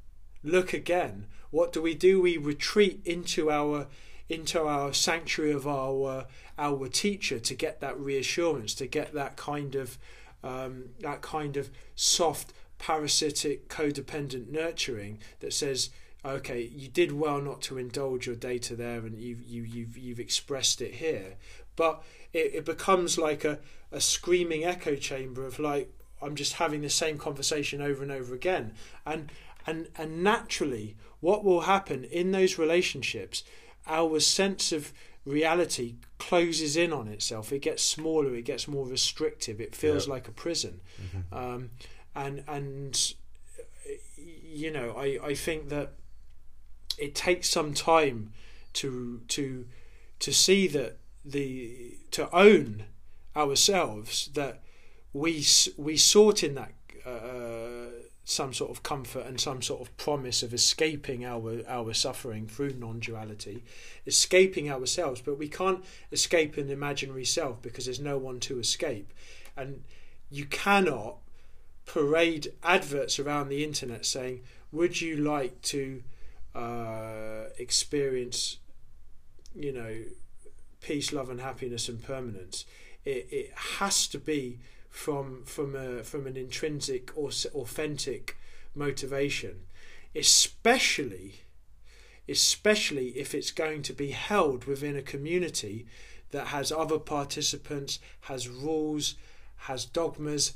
look 0.43 0.73
again. 0.73 1.27
What 1.51 1.73
do 1.73 1.83
we 1.83 1.95
do? 1.95 2.21
We 2.21 2.37
retreat 2.37 3.01
into 3.05 3.51
our 3.51 3.87
into 4.29 4.67
our 4.67 4.93
sanctuary 4.93 5.53
of 5.53 5.67
our 5.67 6.27
our 6.59 6.89
teacher 6.89 7.39
to 7.39 7.55
get 7.55 7.81
that 7.81 7.99
reassurance, 7.99 8.75
to 8.75 8.87
get 8.87 9.13
that 9.15 9.37
kind 9.37 9.75
of 9.75 9.99
um, 10.43 10.91
that 11.01 11.23
kind 11.23 11.57
of 11.57 11.71
soft, 11.95 12.53
parasitic, 12.79 13.69
codependent 13.69 14.51
nurturing 14.51 15.19
that 15.41 15.53
says, 15.53 15.91
okay, 16.25 16.63
you 16.63 16.89
did 16.89 17.13
well 17.13 17.41
not 17.41 17.63
to 17.63 17.79
indulge 17.79 18.27
your 18.27 18.37
data 18.37 18.77
there, 18.77 19.01
and 19.01 19.19
you 19.19 19.39
you 19.45 19.63
you've 19.63 19.97
you've 19.97 20.21
expressed 20.21 20.81
it 20.81 20.95
here, 20.95 21.35
but 21.77 22.03
it, 22.33 22.55
it 22.55 22.65
becomes 22.65 23.19
like 23.19 23.45
a 23.45 23.59
a 23.93 24.01
screaming 24.01 24.65
echo 24.65 24.97
chamber 24.97 25.47
of 25.47 25.59
like 25.59 25.93
I'm 26.25 26.35
just 26.35 26.55
having 26.55 26.81
the 26.83 26.91
same 26.91 27.19
conversation 27.19 27.81
over 27.83 28.03
and 28.03 28.11
over 28.13 28.35
again. 28.35 28.73
And 29.05 29.31
and 29.67 29.89
and 29.97 30.23
naturally 30.25 30.97
what 31.21 31.45
will 31.45 31.63
happen 31.63 32.05
in 32.05 32.33
those 32.33 32.59
relationships, 32.59 33.45
our 33.87 34.21
sense 34.21 34.73
of 34.73 34.93
reality 35.25 35.95
closes 36.19 36.77
in 36.77 36.93
on 36.93 37.09
itself. 37.09 37.51
It 37.53 37.61
gets 37.61 37.83
smaller, 37.83 38.35
it 38.35 38.43
gets 38.45 38.69
more 38.69 38.87
restrictive, 38.87 39.61
it 39.61 39.75
feels 39.75 40.07
Yeah. 40.07 40.15
like 40.15 40.29
a 40.29 40.33
prison. 40.33 40.81
Um, 41.33 41.71
and 42.15 42.45
and 42.47 43.15
you 44.17 44.71
know, 44.71 44.95
I, 44.97 45.19
I 45.23 45.35
think 45.35 45.69
that 45.71 45.93
it 46.99 47.15
takes 47.15 47.49
some 47.49 47.75
time 47.75 48.33
to 48.75 49.21
to 49.29 49.67
to 50.21 50.33
see 50.33 50.67
that 50.69 50.99
the 51.25 51.97
to 52.13 52.29
own 52.35 52.85
ourselves 53.35 54.31
that 54.35 54.63
we 55.15 55.47
we 55.79 55.97
sought 55.97 56.43
in 56.43 56.57
that 56.57 56.73
uh, 57.07 58.03
some 58.25 58.53
sort 58.53 58.71
of 58.71 58.83
comfort 58.83 59.25
and 59.27 59.41
some 59.41 59.63
sort 59.63 59.81
of 59.81 59.97
promise 59.97 60.43
of 60.43 60.53
escaping 60.53 61.25
our 61.25 61.61
our 61.69 61.95
suffering 61.95 62.47
through 62.47 62.75
non-duality, 62.75 63.65
escaping 64.07 64.71
ourselves. 64.71 65.23
But 65.23 65.39
we 65.39 65.49
can't 65.49 65.85
escape 66.11 66.59
an 66.59 66.69
imaginary 66.69 67.25
self 67.25 67.63
because 67.63 67.85
there's 67.87 68.01
no 68.01 68.19
one 68.19 68.41
to 68.41 68.59
escape, 68.59 69.15
and 69.57 69.85
you 70.31 70.45
cannot 70.47 71.19
parade 71.87 72.53
adverts 72.63 73.19
around 73.19 73.49
the 73.49 73.63
internet 73.63 74.05
saying, 74.05 74.41
"Would 74.73 75.01
you 75.01 75.17
like 75.17 75.63
to 75.63 76.03
uh, 76.57 77.51
experience, 77.57 78.57
you 79.55 79.73
know, 79.73 79.95
peace, 80.81 81.13
love, 81.13 81.31
and 81.31 81.41
happiness 81.41 81.89
and 81.89 82.03
permanence?" 82.03 82.65
It, 83.05 83.29
it 83.31 83.53
has 83.55 84.09
to 84.09 84.19
be 84.19 84.59
from 84.95 85.43
from 85.45 85.75
a 85.75 86.05
from 86.05 86.25
an 86.25 86.37
intrinsic 86.37 87.11
or 87.17 87.29
authentic 87.53 88.37
motivation, 88.77 89.63
especially 90.15 91.41
especially 92.29 93.09
if 93.09 93.35
it's 93.35 93.51
going 93.51 93.83
to 93.83 93.93
be 93.93 94.13
held 94.13 94.65
within 94.65 94.97
a 94.97 95.03
community 95.03 95.85
that 96.31 96.47
has 96.47 96.71
other 96.71 96.99
participants, 96.99 97.99
has 98.21 98.49
rules, 98.49 99.17
has 99.57 99.85
dogmas 99.85 100.53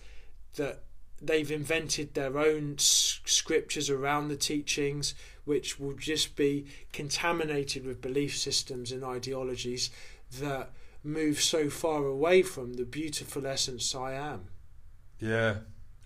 that 0.54 0.84
they've 1.20 1.50
invented 1.50 2.14
their 2.14 2.38
own 2.38 2.76
scriptures 2.78 3.90
around 3.90 4.28
the 4.28 4.36
teachings, 4.36 5.14
which 5.44 5.80
will 5.80 5.94
just 5.94 6.36
be 6.36 6.64
contaminated 6.92 7.84
with 7.84 8.00
belief 8.00 8.38
systems 8.38 8.92
and 8.92 9.04
ideologies 9.04 9.90
that 10.38 10.70
move 11.02 11.40
so 11.40 11.70
far 11.70 12.04
away 12.04 12.42
from 12.42 12.74
the 12.74 12.84
beautiful 12.84 13.46
essence 13.46 13.94
I 13.94 14.12
am. 14.12 14.48
Yeah, 15.18 15.58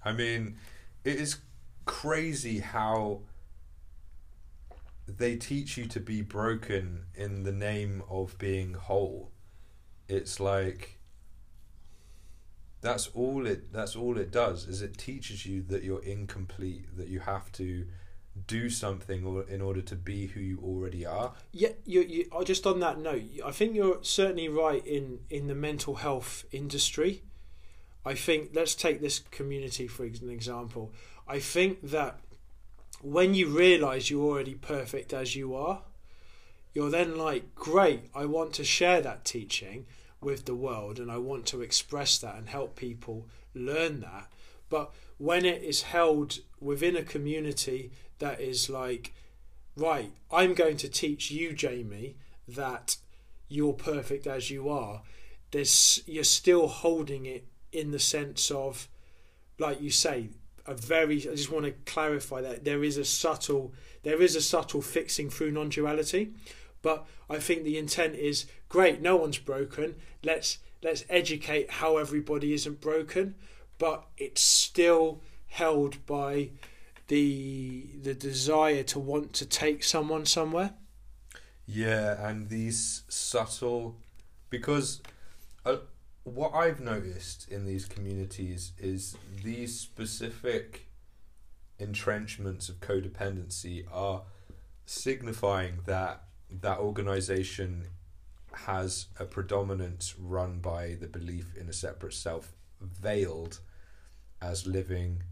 I 0.05 0.13
mean, 0.13 0.57
it 1.05 1.17
is 1.17 1.39
crazy 1.85 2.61
how 2.61 3.21
they 5.07 5.37
teach 5.37 5.77
you 5.77 5.87
to 5.87 6.01
be 6.01 6.23
broken 6.23 7.07
in 7.15 7.43
the 7.43 7.53
name 7.53 8.03
of 8.09 8.39
being 8.39 8.75
whole. 8.75 9.31
It's 10.09 10.41
like 10.41 10.99
that's 12.81 13.09
all 13.15 13.47
it 13.47 13.73
that's 13.73 13.95
all 13.95 14.19
it 14.19 14.31
does 14.31 14.67
is 14.67 14.83
it 14.83 14.99
teaches 14.99 15.47
you 15.47 15.63
that 15.63 15.85
you're 15.85 16.03
incomplete 16.03 16.85
that 16.97 17.07
you 17.09 17.21
have 17.21 17.51
to 17.53 17.87
do 18.47 18.71
something 18.71 19.25
or 19.25 19.43
in 19.45 19.61
order 19.61 19.81
to 19.83 19.95
be 19.95 20.27
who 20.29 20.41
you 20.41 20.59
already 20.63 21.05
are 21.05 21.33
Yeah, 21.53 21.71
you, 21.85 22.03
you, 22.03 22.45
just 22.45 22.67
on 22.67 22.81
that 22.81 22.99
note, 22.99 23.23
I 23.45 23.51
think 23.51 23.75
you're 23.75 23.99
certainly 24.03 24.49
right 24.49 24.85
in, 24.87 25.21
in 25.31 25.47
the 25.47 25.55
mental 25.55 25.97
health 25.97 26.45
industry. 26.53 27.23
I 28.05 28.15
think, 28.15 28.51
let's 28.53 28.75
take 28.75 29.01
this 29.01 29.21
community 29.31 29.87
for 29.87 30.05
an 30.05 30.31
example. 30.31 30.93
I 31.29 31.39
think 31.39 31.91
that 31.91 32.19
when 33.01 33.35
you 33.35 33.49
realize 33.49 34.11
you're 34.11 34.25
already 34.25 34.55
perfect 34.55 35.13
as 35.13 35.37
you 35.37 35.55
are, 35.55 35.83
you're 36.75 36.91
then 36.91 37.19
like, 37.19 37.55
great, 37.55 38.11
I 38.15 38.25
want 38.25 38.55
to 38.55 38.65
share 38.65 39.01
that 39.03 39.25
teaching 39.25 39.87
with 40.21 40.47
the 40.47 40.55
world 40.55 40.99
and 40.99 41.11
I 41.11 41.19
want 41.19 41.47
to 41.47 41.61
express 41.61 42.19
that 42.19 42.37
and 42.37 42.49
help 42.49 42.77
people 42.77 43.27
learn 43.55 44.01
that. 44.01 44.31
But 44.71 44.93
when 45.19 45.45
it 45.45 45.63
is 45.63 45.83
held 45.83 46.39
within 46.61 46.97
a 46.97 47.03
community 47.03 47.93
that 48.19 48.41
is 48.41 48.71
like, 48.71 49.13
right, 49.77 50.13
I'm 50.31 50.55
going 50.55 50.77
to 50.79 50.89
teach 50.89 51.31
you, 51.31 51.53
Jamie, 51.53 52.17
that 52.49 52.97
you're 53.49 53.73
perfect 53.73 54.27
as 54.27 54.51
you 54.51 54.69
are. 54.69 55.03
There's 55.51 56.03
you're 56.07 56.25
still 56.25 56.67
holding 56.67 57.27
it 57.27 57.47
in 57.73 57.91
the 57.91 57.99
sense 57.99 58.51
of, 58.51 58.89
like 59.59 59.81
you 59.81 59.91
say, 59.91 60.31
a 60.67 60.75
very. 60.75 61.17
I 61.17 61.35
just 61.35 61.51
want 61.53 61.67
to 61.67 61.73
clarify 61.85 62.41
that 62.43 62.65
there 62.65 62.83
is 62.83 62.97
a 62.97 63.05
subtle, 63.05 63.73
there 64.03 64.23
is 64.23 64.37
a 64.37 64.41
subtle 64.41 64.81
fixing 64.83 65.29
through 65.29 65.51
non-duality, 65.51 66.33
but 66.81 67.07
I 67.29 67.39
think 67.39 67.65
the 67.65 67.79
intent 67.79 68.15
is 68.15 68.47
great. 68.69 69.03
No 69.03 69.17
one's 69.17 69.39
broken. 69.39 69.97
Let's 70.23 70.59
let's 70.83 71.05
educate 71.09 71.71
how 71.71 71.99
everybody 71.99 72.53
isn't 72.55 72.81
broken, 72.81 73.35
but 73.79 74.07
it's 74.17 74.43
still 74.43 75.21
held 75.49 76.05
by 76.07 76.51
the 77.09 77.87
the 78.03 78.15
desire 78.15 78.83
to 78.85 78.99
want 78.99 79.33
to 79.35 79.47
take 79.47 79.85
someone 79.85 80.27
somewhere. 80.27 80.75
Yeah, 81.67 82.27
and 82.27 82.49
these 82.49 83.03
subtle, 83.09 83.97
because 84.51 85.01
uh, 85.65 85.77
what 86.25 86.53
I've 86.55 86.81
noticed 86.81 87.51
in 87.51 87.67
these 87.67 87.85
communities 87.87 88.73
is 88.79 89.17
these 89.43 89.79
specific 89.79 90.87
entrenchments 91.79 92.69
of 92.69 92.81
codependency 92.81 93.85
are 93.93 94.23
signifying 94.87 95.79
that 95.87 96.25
that 96.61 96.79
organization 96.79 97.87
has 98.53 99.07
a 99.19 99.25
predominance 99.25 100.15
run 100.19 100.59
by 100.59 100.97
the 101.01 101.07
belief 101.07 101.55
in 101.57 101.69
a 101.69 101.73
separate 101.73 102.15
self, 102.15 102.53
veiled 102.81 103.61
as 104.41 104.67
living 104.67 105.23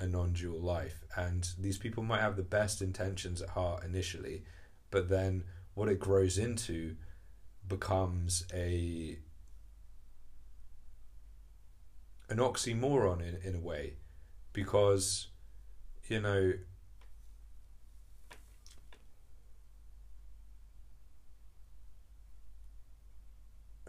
a 0.00 0.06
non-dual 0.06 0.60
life. 0.60 1.04
And 1.16 1.48
these 1.58 1.78
people 1.78 2.02
might 2.02 2.20
have 2.20 2.36
the 2.36 2.42
best 2.42 2.80
intentions 2.82 3.42
at 3.42 3.50
heart 3.50 3.84
initially 3.84 4.42
but 4.90 5.08
then 5.08 5.44
what 5.74 5.88
it 5.88 5.98
grows 5.98 6.38
into 6.38 6.96
becomes 7.66 8.44
a 8.52 9.18
an 12.30 12.38
oxymoron 12.38 13.20
in, 13.20 13.38
in 13.42 13.54
a 13.54 13.60
way 13.60 13.94
because 14.52 15.28
you 16.08 16.20
know 16.20 16.52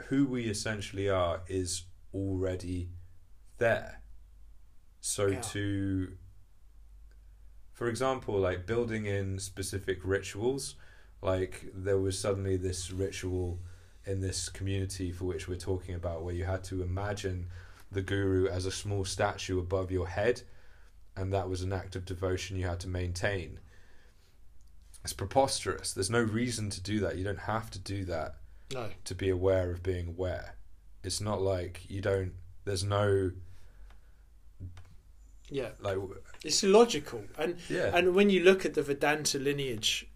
who 0.08 0.26
we 0.26 0.46
essentially 0.46 1.10
are 1.10 1.42
is 1.48 1.84
already 2.14 2.90
there 3.58 3.99
so 5.02 5.28
Yeah. 5.28 5.42
to 5.42 6.18
for 7.74 7.88
example 7.88 8.38
like 8.40 8.66
building 8.66 9.06
in 9.06 9.40
specific 9.40 10.00
rituals 10.04 10.76
like 11.22 11.66
there 11.74 11.98
was 11.98 12.20
suddenly 12.20 12.58
this 12.58 12.92
ritual 12.92 13.60
in 14.06 14.22
this 14.22 14.50
community 14.50 15.12
for 15.12 15.26
which 15.26 15.48
we're 15.48 15.56
talking 15.58 15.96
about 15.96 16.24
where 16.24 16.34
you 16.34 16.44
had 16.46 16.64
to 16.66 16.82
imagine 16.82 17.48
the 17.92 18.02
guru 18.02 18.48
as 18.48 18.66
a 18.66 18.72
small 18.72 19.06
statue 19.06 19.60
above 19.60 19.92
your 19.92 20.08
head 20.08 20.42
and 21.16 21.32
that 21.34 21.50
was 21.50 21.62
an 21.62 21.74
act 21.74 21.96
of 21.96 22.06
devotion 22.06 22.58
you 22.58 22.66
had 22.68 22.80
to 22.80 22.88
maintain 22.88 23.60
it's 25.04 25.14
preposterous 25.14 25.94
there's 25.94 26.10
no 26.10 26.22
reason 26.22 26.70
to 26.70 26.82
do 26.82 27.00
that 27.00 27.18
you 27.18 27.24
don't 27.24 27.40
have 27.40 27.70
to 27.72 27.80
do 27.80 28.04
that 28.06 28.36
No. 28.74 28.90
to 29.06 29.16
be 29.16 29.30
aware 29.30 29.72
of 29.72 29.82
being 29.84 30.10
aware 30.10 30.56
it's 31.04 31.22
not 31.22 31.42
like 31.42 31.90
you 31.90 32.02
don't 32.02 32.34
there's 32.66 32.84
no 32.84 33.32
Yeah. 35.50 35.70
like 35.82 35.98
It's 36.44 36.64
illogical. 36.64 37.24
And 37.38 37.58
yeah 37.70 37.92
and 37.94 38.16
when 38.16 38.30
you 38.30 38.44
look 38.44 38.66
at 38.66 38.74
the 38.74 38.82
Vedanta 38.82 39.40
lineage, 39.40 40.08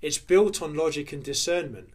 it's 0.00 0.18
built 0.18 0.62
on 0.62 0.74
logic 0.74 1.12
and 1.12 1.22
discernment. 1.22 1.90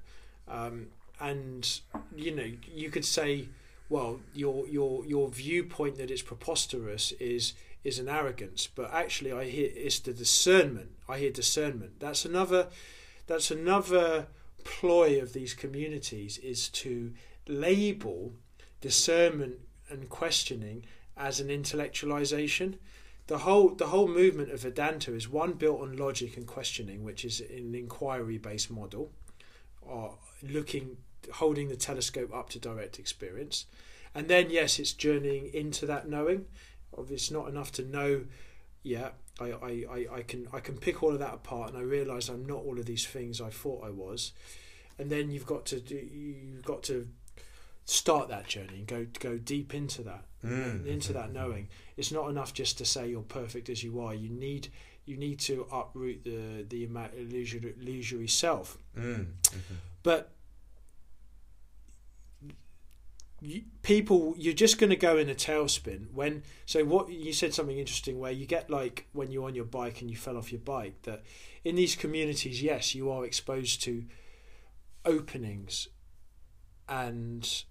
Um, 0.48 0.88
and 1.20 1.80
you 2.16 2.36
know, 2.36 2.52
you 2.74 2.90
could 2.90 3.06
say, 3.06 3.48
well, 3.90 4.20
your 4.34 4.68
your 4.68 5.06
your 5.06 5.30
viewpoint 5.30 5.98
that 5.98 6.12
it's 6.12 6.22
preposterous 6.22 7.12
is 7.14 7.54
is 7.84 8.00
an 8.00 8.10
arrogance, 8.10 8.68
but 8.68 8.92
actually, 8.94 9.32
I 9.32 9.46
hear 9.46 9.70
it's 9.74 10.00
the 10.00 10.14
discernment. 10.14 10.92
I 11.08 11.20
hear 11.20 11.32
discernment. 11.32 12.00
That's 12.00 12.26
another. 12.26 12.68
That's 13.28 13.50
another 13.50 14.28
ploy 14.64 15.22
of 15.22 15.34
these 15.34 15.54
communities 15.54 16.38
is 16.40 16.70
to 16.70 17.14
label 17.48 18.34
discernment 18.82 19.56
and 19.90 20.10
questioning 20.10 20.86
as 21.18 21.40
an 21.40 21.48
intellectualization. 21.48 22.76
The 23.28 23.40
whole 23.40 23.70
the 23.70 23.88
whole 23.88 24.08
movement 24.08 24.52
of 24.52 24.62
Vedanta 24.62 25.14
is 25.14 25.28
one 25.28 25.54
built 25.54 25.82
on 25.82 25.98
logic 25.98 26.38
and 26.38 26.46
questioning, 26.46 27.04
which 27.04 27.26
is 27.26 27.42
an 27.42 27.74
inquiry 27.74 28.38
based 28.38 28.70
model, 28.70 29.12
or 29.82 30.18
looking 30.44 30.98
holding 31.34 31.70
the 31.70 31.76
telescope 31.76 32.34
up 32.34 32.50
to 32.50 32.60
direct 32.60 33.00
experience. 33.00 33.66
And 34.14 34.28
then 34.28 34.50
yes, 34.50 34.80
it's 34.80 34.94
journeying 34.94 35.54
into 35.54 35.86
that 35.88 36.08
knowing. 36.08 36.46
It's 37.10 37.32
not 37.32 37.50
enough 37.50 37.72
to 37.74 37.84
know 37.84 38.26
yeah, 38.86 39.10
I, 39.40 39.52
I, 39.52 40.06
I 40.14 40.22
can 40.22 40.48
I 40.54 40.60
can 40.60 40.78
pick 40.78 41.02
all 41.02 41.12
of 41.12 41.20
that 41.20 41.34
apart 41.34 41.70
and 41.70 41.78
I 41.78 41.82
realise 41.82 42.30
I'm 42.30 42.46
not 42.46 42.60
all 42.60 42.78
of 42.80 42.86
these 42.86 43.06
things 43.06 43.42
I 43.42 43.50
thought 43.50 43.84
I 43.84 43.90
was. 43.90 44.32
And 45.00 45.10
then 45.10 45.32
you've 45.32 45.48
got 45.48 45.66
to 45.68 45.80
do 45.80 45.96
you've 45.96 46.64
got 46.64 46.84
to 46.84 47.08
start 47.86 48.28
that 48.30 48.48
journey 48.48 48.80
and 48.80 48.88
go 48.88 49.06
go 49.20 49.38
deep 49.38 49.74
into 49.74 50.02
that 50.04 50.26
Mm. 50.44 50.86
into 50.86 51.12
that 51.14 51.32
knowing 51.34 51.70
it's 51.98 52.12
not 52.12 52.30
enough 52.30 52.54
just 52.54 52.78
to 52.78 52.86
say 52.86 53.10
you're 53.10 53.22
perfect 53.24 53.68
as 53.70 53.84
you 53.84 54.00
are 54.00 54.14
you 54.14 54.30
need 54.30 54.68
you 55.06 55.18
need 55.18 55.40
to 55.40 55.66
uproot 55.72 56.24
the 56.24 56.64
the 56.70 56.84
illusory, 56.84 57.74
illusory 57.80 58.28
self 58.28 58.78
Mm. 58.96 59.28
but 60.04 60.32
you, 63.42 63.64
people 63.84 64.34
you're 64.38 64.54
just 64.54 64.78
going 64.80 64.90
to 64.90 64.96
go 64.96 65.18
in 65.18 65.30
a 65.30 65.36
tailspin 65.36 66.12
when 66.14 66.44
so 66.66 66.84
what 66.86 67.10
you 67.10 67.34
said 67.34 67.54
something 67.54 67.78
interesting 67.78 68.20
where 68.20 68.32
you 68.32 68.46
get 68.46 68.70
like 68.70 69.08
when 69.14 69.32
you're 69.32 69.46
on 69.46 69.56
your 69.56 69.66
bike 69.66 70.02
and 70.02 70.10
you 70.10 70.18
fell 70.18 70.38
off 70.38 70.52
your 70.52 70.62
bike 70.62 71.02
that 71.04 71.24
in 71.64 71.76
these 71.76 71.96
communities 71.96 72.62
yes 72.62 72.96
you 72.96 73.12
are 73.12 73.26
exposed 73.26 73.82
to 73.84 74.06
openings 75.06 75.88
and 76.88 77.64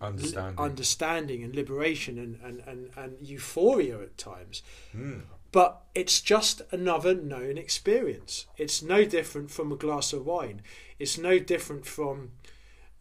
understanding 0.00 0.58
understanding 0.58 1.42
and 1.44 1.54
liberation 1.54 2.18
and, 2.18 2.38
and, 2.42 2.60
and, 2.66 2.90
and 2.96 3.16
euphoria 3.26 4.00
at 4.00 4.16
times. 4.18 4.62
Mm. 4.96 5.22
But 5.52 5.82
it's 5.94 6.20
just 6.20 6.62
another 6.72 7.14
known 7.14 7.56
experience. 7.58 8.46
It's 8.56 8.82
no 8.82 9.04
different 9.04 9.50
from 9.50 9.70
a 9.70 9.76
glass 9.76 10.12
of 10.12 10.26
wine. 10.26 10.62
It's 10.98 11.16
no 11.18 11.38
different 11.38 11.86
from 11.86 12.32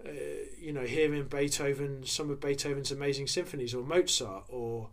uh, 0.05 0.09
you 0.59 0.71
know, 0.73 0.81
hearing 0.83 1.23
Beethoven, 1.25 2.05
some 2.05 2.29
of 2.29 2.39
Beethoven's 2.41 2.91
amazing 2.91 3.25
symphonies, 3.27 3.73
or 3.73 3.83
Mozart, 3.83 4.43
or 4.49 4.89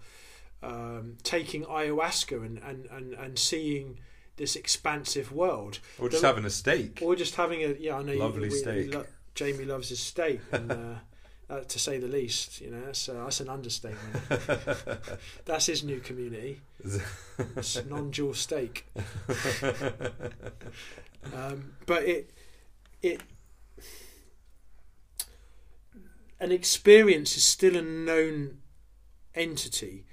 um, 0.62 1.16
taking 1.22 1.64
ayahuasca 1.64 2.44
and, 2.46 2.58
and, 2.58 2.86
and, 2.86 3.14
and 3.14 3.38
seeing 3.38 3.98
this 4.36 4.54
expansive 4.56 5.32
world, 5.32 5.80
Or 5.98 6.08
just 6.08 6.22
The- 6.22 6.28
having 6.28 6.44
a 6.44 6.50
steak. 6.50 7.00
or 7.02 7.14
just 7.16 7.34
having 7.34 7.62
a 7.62 7.74
yeah, 7.78 7.96
I 7.98 8.02
know 8.02 8.14
Lovely 8.14 8.44
you, 8.48 8.50
we- 8.52 8.58
steak. 8.58 8.94
lo- 8.94 9.06
Jamie 9.34 9.64
loves 9.64 9.88
his 9.90 10.00
steak, 10.00 10.40
and, 10.52 10.70
uh, 10.72 10.94
uh, 11.50 11.60
to 11.60 11.78
say 11.78 11.98
the 11.98 12.06
least, 12.06 12.60
you 12.60 12.70
know, 12.70 12.80
that's 12.86 13.08
uh, 13.08 13.14
that's 13.24 13.40
an 13.40 13.48
understatement. 13.48 14.24
that's 15.44 15.66
his 15.66 15.82
new 15.82 15.98
community. 16.00 16.60
It's 17.56 17.84
non-dual 17.86 18.34
steak. 18.34 18.86
Um, 21.34 21.72
but 21.84 22.04
it 22.04 22.30
it 23.02 23.20
an 26.40 26.50
experience 26.50 27.36
is 27.36 27.44
still 27.44 27.76
a 27.76 27.82
known 27.82 28.58
entity. 29.34 30.06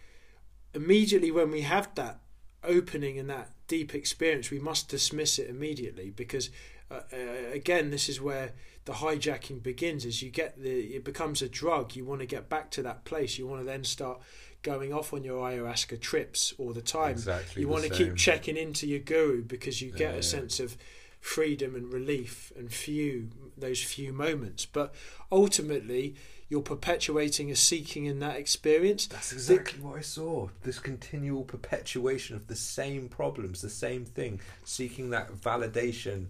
Immediately 0.74 1.32
when 1.32 1.50
we 1.50 1.62
have 1.62 1.96
that 1.96 2.20
opening 2.62 3.18
and 3.18 3.30
that 3.30 3.52
deep 3.70 3.96
experience, 3.96 4.52
we 4.52 4.60
must 4.60 4.90
dismiss 4.90 5.40
it 5.40 5.50
immediately 5.50 6.10
because 6.10 6.50
uh, 6.92 7.02
uh, 7.12 7.52
again, 7.54 7.90
this 7.90 8.10
is 8.10 8.22
where 8.22 8.52
the 8.88 8.94
hijacking 8.94 9.62
begins. 9.62 10.06
As 10.06 10.22
you 10.24 10.30
get 10.32 10.58
the, 10.62 10.70
it 10.96 11.04
becomes 11.04 11.42
a 11.42 11.50
drug. 11.50 11.96
You 11.96 12.06
want 12.06 12.22
to 12.22 12.26
get 12.26 12.48
back 12.48 12.72
to 12.72 12.82
that 12.84 13.04
place. 13.04 13.38
You 13.38 13.46
want 13.46 13.62
to 13.62 13.66
then 13.66 13.84
start 13.84 14.22
going 14.64 14.94
off 14.94 15.14
on 15.14 15.24
your 15.26 15.48
ayahuasca 15.48 16.00
trips 16.00 16.54
all 16.58 16.72
the 16.74 16.82
time 16.82 17.12
exactly. 17.12 17.62
you 17.62 17.68
the 17.68 17.72
want 17.74 17.84
to 17.86 17.94
same. 17.94 18.08
keep 18.08 18.16
checking 18.16 18.58
into 18.58 18.88
your 18.88 19.00
guru 19.00 19.44
because 19.44 19.82
you 19.82 19.92
get 19.92 20.14
Yeah. 20.14 20.20
a 20.20 20.24
sense 20.24 20.60
of 20.60 20.78
freedom 21.20 21.76
and 21.76 21.92
relief 21.94 22.52
and 22.58 22.72
few 22.72 23.30
those 23.58 23.82
few 23.84 24.12
moments 24.14 24.66
but 24.66 24.94
ultimately 25.32 26.16
you're 26.50 26.62
perpetuating 26.62 27.52
a 27.52 27.56
seeking 27.56 28.06
in 28.06 28.20
that 28.20 28.38
experience 28.38 29.06
That's 29.08 29.34
exactly 29.34 29.80
what 29.82 29.98
I 29.98 30.02
saw. 30.02 30.48
This 30.64 30.80
continual 30.80 31.44
perpetuation 31.44 32.36
of 32.38 32.48
the 32.48 32.56
same 32.56 33.10
problems, 33.10 33.62
the 33.62 33.70
same 33.70 34.06
thing, 34.06 34.40
seeking 34.64 35.10
that 35.10 35.30
validation, 35.34 36.28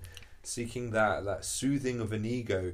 seeking 0.47 0.91
that 0.91 1.25
that 1.25 1.45
soothing 1.45 1.99
of 1.99 2.12
an 2.13 2.25
ego. 2.25 2.73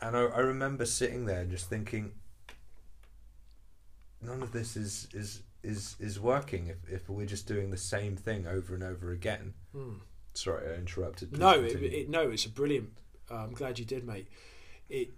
And 0.00 0.16
I, 0.16 0.22
I 0.24 0.40
remember 0.40 0.84
sitting 0.84 1.26
there 1.26 1.44
just 1.44 1.68
thinking, 1.68 2.12
none 4.20 4.42
of 4.42 4.52
this 4.52 4.76
is 4.76 5.08
is 5.12 5.42
is 5.62 5.96
is 6.00 6.18
working 6.18 6.66
if, 6.68 6.76
if 6.92 7.08
we're 7.08 7.26
just 7.26 7.46
doing 7.46 7.70
the 7.70 7.76
same 7.76 8.16
thing 8.16 8.46
over 8.46 8.74
and 8.74 8.82
over 8.82 9.12
again. 9.12 9.54
Hmm. 9.72 9.94
Sorry, 10.34 10.70
I 10.72 10.74
interrupted. 10.76 11.30
Please 11.30 11.38
no 11.40 11.50
it, 11.62 11.82
it, 11.82 12.08
no 12.08 12.30
it's 12.30 12.46
a 12.46 12.48
brilliant 12.48 12.90
uh, 13.30 13.34
i'm 13.44 13.52
glad 13.52 13.78
you 13.78 13.84
did 13.84 14.04
mate 14.04 14.26
it 14.88 15.10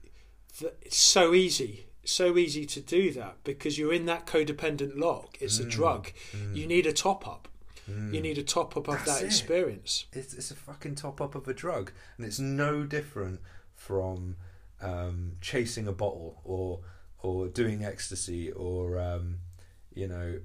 th- 0.58 0.72
it's 0.82 0.96
so 0.96 1.34
easy 1.34 1.86
so 2.04 2.36
easy 2.36 2.66
to 2.66 2.80
do 2.80 3.10
that 3.12 3.36
because 3.44 3.78
you're 3.78 3.92
in 3.94 4.06
that 4.06 4.26
codependent 4.26 4.98
lock 4.98 5.36
it's 5.40 5.58
a 5.58 5.64
Mm. 5.64 5.70
drug 5.70 6.10
Mm, 6.32 6.54
you 6.56 6.66
need 6.66 6.86
a 6.86 6.92
top 6.92 7.26
up 7.26 7.48
mm. 7.90 8.14
you 8.14 8.20
need 8.20 8.38
a 8.38 8.42
top 8.42 8.76
up 8.76 8.88
of 8.88 8.94
That's 9.04 9.20
that 9.20 9.22
it. 9.22 9.26
experience 9.26 10.06
it's, 10.12 10.34
it's 10.34 10.50
a 10.50 10.54
fucking 10.54 10.94
top 10.94 11.20
up 11.20 11.34
of 11.34 11.48
a 11.48 11.54
drug 11.54 11.92
and 12.16 12.26
it's 12.26 12.38
no 12.38 12.84
different 12.84 13.40
from 13.74 14.36
um, 14.80 15.32
chasing 15.40 15.86
a 15.86 15.92
bottle 15.92 16.40
or 16.44 16.80
or 17.22 17.48
doing 17.48 17.84
ecstasy 17.84 18.50
or 18.52 18.98
um, 18.98 19.38
you 19.94 20.06
know 20.06 20.40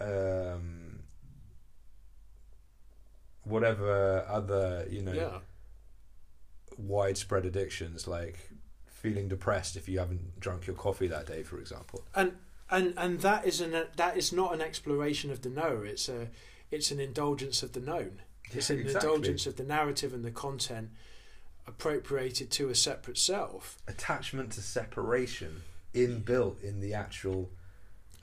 um, 0.00 1.00
whatever 3.44 4.24
other 4.28 4.86
you 4.90 5.02
know 5.02 5.12
yeah 5.12 5.38
widespread 6.78 7.44
addictions 7.44 8.06
like 8.06 8.50
feeling 8.86 9.28
depressed 9.28 9.76
if 9.76 9.88
you 9.88 9.98
haven't 9.98 10.38
drunk 10.38 10.66
your 10.66 10.76
coffee 10.76 11.08
that 11.08 11.26
day 11.26 11.42
for 11.42 11.58
example 11.58 12.04
and 12.14 12.32
and 12.70 12.94
and 12.96 13.20
that 13.20 13.46
is 13.46 13.60
an 13.60 13.84
that 13.96 14.16
is 14.16 14.32
not 14.32 14.54
an 14.54 14.60
exploration 14.60 15.30
of 15.30 15.42
the 15.42 15.48
knower 15.48 15.84
it's 15.86 16.08
a 16.08 16.28
it's 16.70 16.90
an 16.90 17.00
indulgence 17.00 17.62
of 17.62 17.72
the 17.72 17.80
known. 17.80 18.20
It's 18.50 18.70
an 18.70 18.80
exactly. 18.80 19.08
indulgence 19.10 19.46
of 19.46 19.56
the 19.56 19.64
narrative 19.64 20.12
and 20.14 20.24
the 20.24 20.30
content 20.30 20.90
appropriated 21.66 22.50
to 22.52 22.68
a 22.68 22.74
separate 22.74 23.18
self. 23.18 23.78
Attachment 23.86 24.52
to 24.52 24.62
separation 24.62 25.62
inbuilt 25.94 26.62
in 26.62 26.80
the 26.80 26.94
actual 26.94 27.50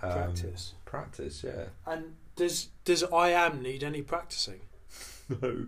um, 0.02 0.12
practice. 0.12 0.74
practice 0.86 1.44
yeah. 1.44 1.66
And 1.86 2.16
does 2.36 2.70
does 2.84 3.04
i 3.04 3.30
am 3.30 3.62
need 3.62 3.84
any 3.84 4.02
practicing? 4.02 4.62
No. 5.42 5.66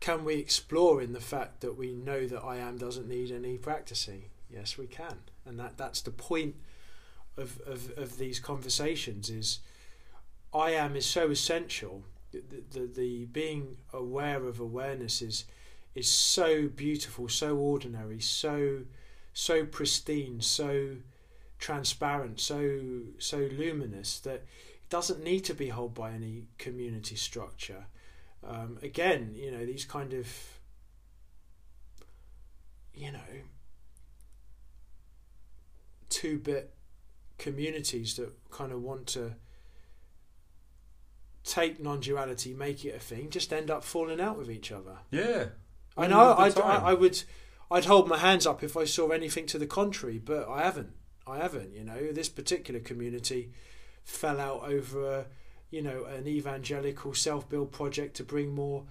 Can 0.00 0.24
we 0.24 0.36
explore 0.36 1.02
in 1.02 1.12
the 1.12 1.20
fact 1.20 1.60
that 1.60 1.76
we 1.76 1.92
know 1.92 2.26
that 2.26 2.42
i 2.42 2.56
am 2.56 2.78
doesn't 2.78 3.06
need 3.06 3.30
any 3.30 3.58
practicing? 3.58 4.24
Yes 4.50 4.78
we 4.78 4.86
can. 4.86 5.18
And 5.44 5.58
that 5.58 5.76
that's 5.76 6.00
the 6.00 6.10
point 6.10 6.54
of 7.36 7.60
of, 7.66 7.92
of 7.96 8.18
these 8.18 8.38
conversations 8.38 9.30
is 9.30 9.60
i 10.52 10.70
am 10.70 10.96
is 10.96 11.06
so 11.06 11.30
essential 11.30 12.04
the, 12.32 12.42
the 12.72 12.86
the 12.86 13.24
being 13.26 13.76
aware 13.92 14.44
of 14.44 14.60
awareness 14.60 15.22
is 15.22 15.44
is 15.94 16.08
so 16.08 16.68
beautiful 16.68 17.28
so 17.28 17.56
ordinary 17.56 18.20
so 18.20 18.80
so 19.32 19.64
pristine 19.64 20.40
so 20.40 20.96
transparent 21.58 22.40
so 22.40 23.00
so 23.18 23.48
luminous 23.56 24.18
that 24.20 24.44
it 24.84 24.90
doesn't 24.90 25.24
need 25.24 25.40
to 25.40 25.54
be 25.54 25.68
held 25.70 25.94
by 25.94 26.12
any 26.12 26.44
community 26.58 27.16
structure. 27.16 27.86
Um, 28.46 28.78
again, 28.82 29.32
you 29.34 29.50
know, 29.50 29.64
these 29.64 29.86
kind 29.86 30.12
of, 30.12 30.28
you 32.94 33.10
know, 33.10 33.18
two 36.10 36.38
bit 36.38 36.74
communities 37.38 38.16
that 38.16 38.32
kind 38.50 38.72
of 38.72 38.82
want 38.82 39.06
to 39.08 39.34
take 41.44 41.80
non 41.80 42.00
duality, 42.00 42.54
make 42.54 42.84
it 42.84 42.94
a 42.94 42.98
thing, 42.98 43.30
just 43.30 43.52
end 43.52 43.70
up 43.70 43.84
falling 43.84 44.20
out 44.20 44.38
with 44.38 44.50
each 44.50 44.72
other. 44.72 44.98
yeah 45.10 45.46
I 45.96 46.06
know 46.06 46.34
I'd, 46.36 46.58
I, 46.58 46.76
I 46.76 46.94
would. 46.94 47.22
I'd 47.70 47.84
hold 47.84 48.08
my 48.08 48.18
hands 48.18 48.46
up 48.46 48.62
if 48.62 48.76
I 48.76 48.84
saw 48.84 49.08
anything 49.08 49.46
to 49.46 49.58
the 49.58 49.66
contrary, 49.66 50.18
but 50.18 50.48
I 50.48 50.62
haven't. 50.62 50.92
I 51.26 51.38
haven't. 51.38 51.74
You 51.74 51.84
know, 51.84 52.12
this 52.12 52.28
particular 52.28 52.80
community 52.80 53.52
fell 54.02 54.40
out 54.40 54.64
over, 54.64 55.18
a, 55.20 55.26
you 55.70 55.82
know, 55.82 56.04
an 56.04 56.26
evangelical 56.26 57.14
self-build 57.14 57.72
project 57.72 58.16
to 58.16 58.24
bring 58.24 58.54
more, 58.54 58.84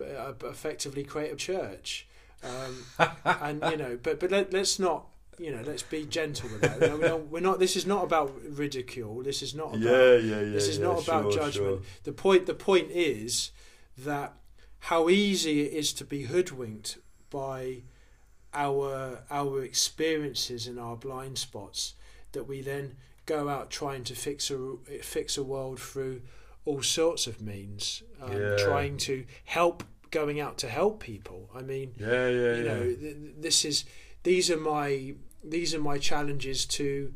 uh, 0.00 0.32
effectively 0.44 1.04
create 1.04 1.32
a 1.32 1.36
church, 1.36 2.06
um, 2.42 3.06
and 3.24 3.62
you 3.70 3.76
know, 3.76 3.98
but 4.02 4.20
but 4.20 4.30
let, 4.30 4.52
let's 4.52 4.78
not. 4.78 5.06
You 5.38 5.52
know, 5.52 5.62
let's 5.64 5.82
be 5.82 6.04
gentle 6.04 6.48
with 6.50 6.60
that. 6.62 6.80
We're, 6.80 7.08
not, 7.08 7.26
we're 7.28 7.40
not. 7.40 7.58
This 7.58 7.76
is 7.76 7.86
not 7.86 8.04
about 8.04 8.32
ridicule. 8.48 9.22
This 9.22 9.42
is 9.42 9.54
not 9.54 9.68
about 9.68 9.80
yeah, 9.80 10.14
yeah, 10.16 10.40
yeah. 10.40 10.52
this 10.52 10.68
is 10.68 10.78
yeah, 10.78 10.86
not 10.86 11.02
about 11.06 11.32
sure, 11.32 11.42
judgment. 11.42 11.82
The 12.04 12.12
point 12.12 12.46
the 12.46 12.54
point 12.54 12.90
is 12.90 13.52
that 13.96 14.34
how 14.80 15.08
easy 15.08 15.62
it 15.62 15.72
is 15.72 15.92
to 15.94 16.04
be 16.04 16.22
hoodwinked 16.24 16.98
by 17.30 17.82
our 18.54 19.20
our 19.30 19.62
experiences 19.62 20.66
and 20.66 20.78
our 20.78 20.96
blind 20.96 21.38
spots 21.38 21.94
that 22.32 22.44
we 22.44 22.60
then 22.60 22.96
go 23.26 23.48
out 23.48 23.70
trying 23.70 24.04
to 24.04 24.14
fix 24.14 24.50
a 24.50 24.76
fix 25.02 25.36
a 25.36 25.42
world 25.42 25.78
through 25.78 26.22
all 26.64 26.82
sorts 26.82 27.26
of 27.26 27.40
means, 27.40 28.02
um, 28.20 28.32
Yeah. 28.32 28.56
trying 28.58 28.98
to 28.98 29.24
help, 29.44 29.84
going 30.10 30.38
out 30.38 30.58
to 30.58 30.68
help 30.68 31.00
people. 31.00 31.48
I 31.54 31.62
mean, 31.62 31.94
Yeah, 31.98 32.28
yeah, 32.28 32.54
you 32.56 32.62
know, 32.64 32.82
th- 32.82 33.16
this 33.38 33.64
is 33.64 33.84
these 34.22 34.50
are 34.50 34.56
my 34.58 35.14
these 35.44 35.74
are 35.74 35.80
my 35.80 35.98
challenges 35.98 36.64
to 36.66 37.12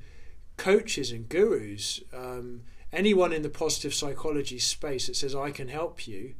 coaches 0.57 1.11
and 1.13 1.29
gurus. 1.29 2.01
Um, 2.13 2.63
anyone 2.93 3.33
in 3.33 3.43
the 3.43 3.49
positive 3.51 3.95
psychology 3.95 4.59
space 4.59 5.07
that 5.07 5.17
says 5.17 5.35
I 5.35 5.51
can 5.51 5.69
help 5.69 6.07
you 6.07 6.35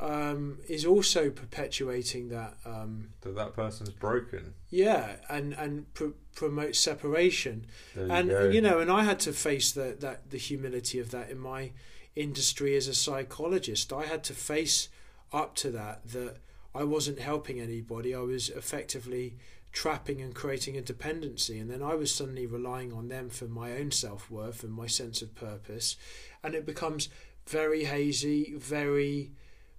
um, 0.00 0.58
is 0.68 0.84
also 0.84 1.30
perpetuating 1.30 2.28
that. 2.30 2.54
Um, 2.64 3.08
that 3.20 3.34
that 3.34 3.54
person's 3.54 3.90
broken. 3.90 4.54
yeah, 4.70 5.16
and 5.28 5.52
and 5.54 5.92
pr- 5.94 6.16
promote 6.34 6.76
separation 6.76 7.66
There 7.94 8.10
and 8.10 8.28
you, 8.28 8.34
go. 8.34 8.48
you 8.48 8.60
know, 8.62 8.78
and 8.78 8.90
I 8.90 9.04
had 9.04 9.20
to 9.20 9.32
face 9.32 9.72
the, 9.72 9.96
that 10.00 10.30
the 10.30 10.38
humility 10.38 10.98
of 10.98 11.10
that 11.10 11.30
in 11.30 11.38
my 11.38 11.72
industry 12.16 12.74
as 12.76 12.88
a 12.88 12.94
psychologist. 12.94 13.92
I 13.92 14.04
had 14.06 14.24
to 14.24 14.34
face 14.34 14.88
up 15.32 15.54
to 15.56 15.70
that 15.70 16.06
that 16.12 16.36
I 16.74 16.84
wasn't 16.84 17.18
helping 17.20 17.60
anybody. 17.60 18.14
I 18.14 18.20
was 18.20 18.48
effectively 18.48 19.36
trapping 19.72 20.20
and 20.20 20.34
creating 20.34 20.76
a 20.76 20.82
dependency, 20.82 21.58
and 21.58 21.70
then 21.70 21.82
I 21.82 21.94
was 21.94 22.14
suddenly 22.14 22.46
relying 22.46 22.92
on 22.92 23.08
them 23.08 23.30
for 23.30 23.46
my 23.46 23.72
own 23.72 23.90
self 23.90 24.30
worth 24.30 24.62
and 24.62 24.72
my 24.72 24.86
sense 24.86 25.22
of 25.22 25.34
purpose, 25.34 25.96
and 26.42 26.54
it 26.54 26.66
becomes 26.66 27.08
very 27.46 27.84
hazy, 27.84 28.54
very, 28.56 29.32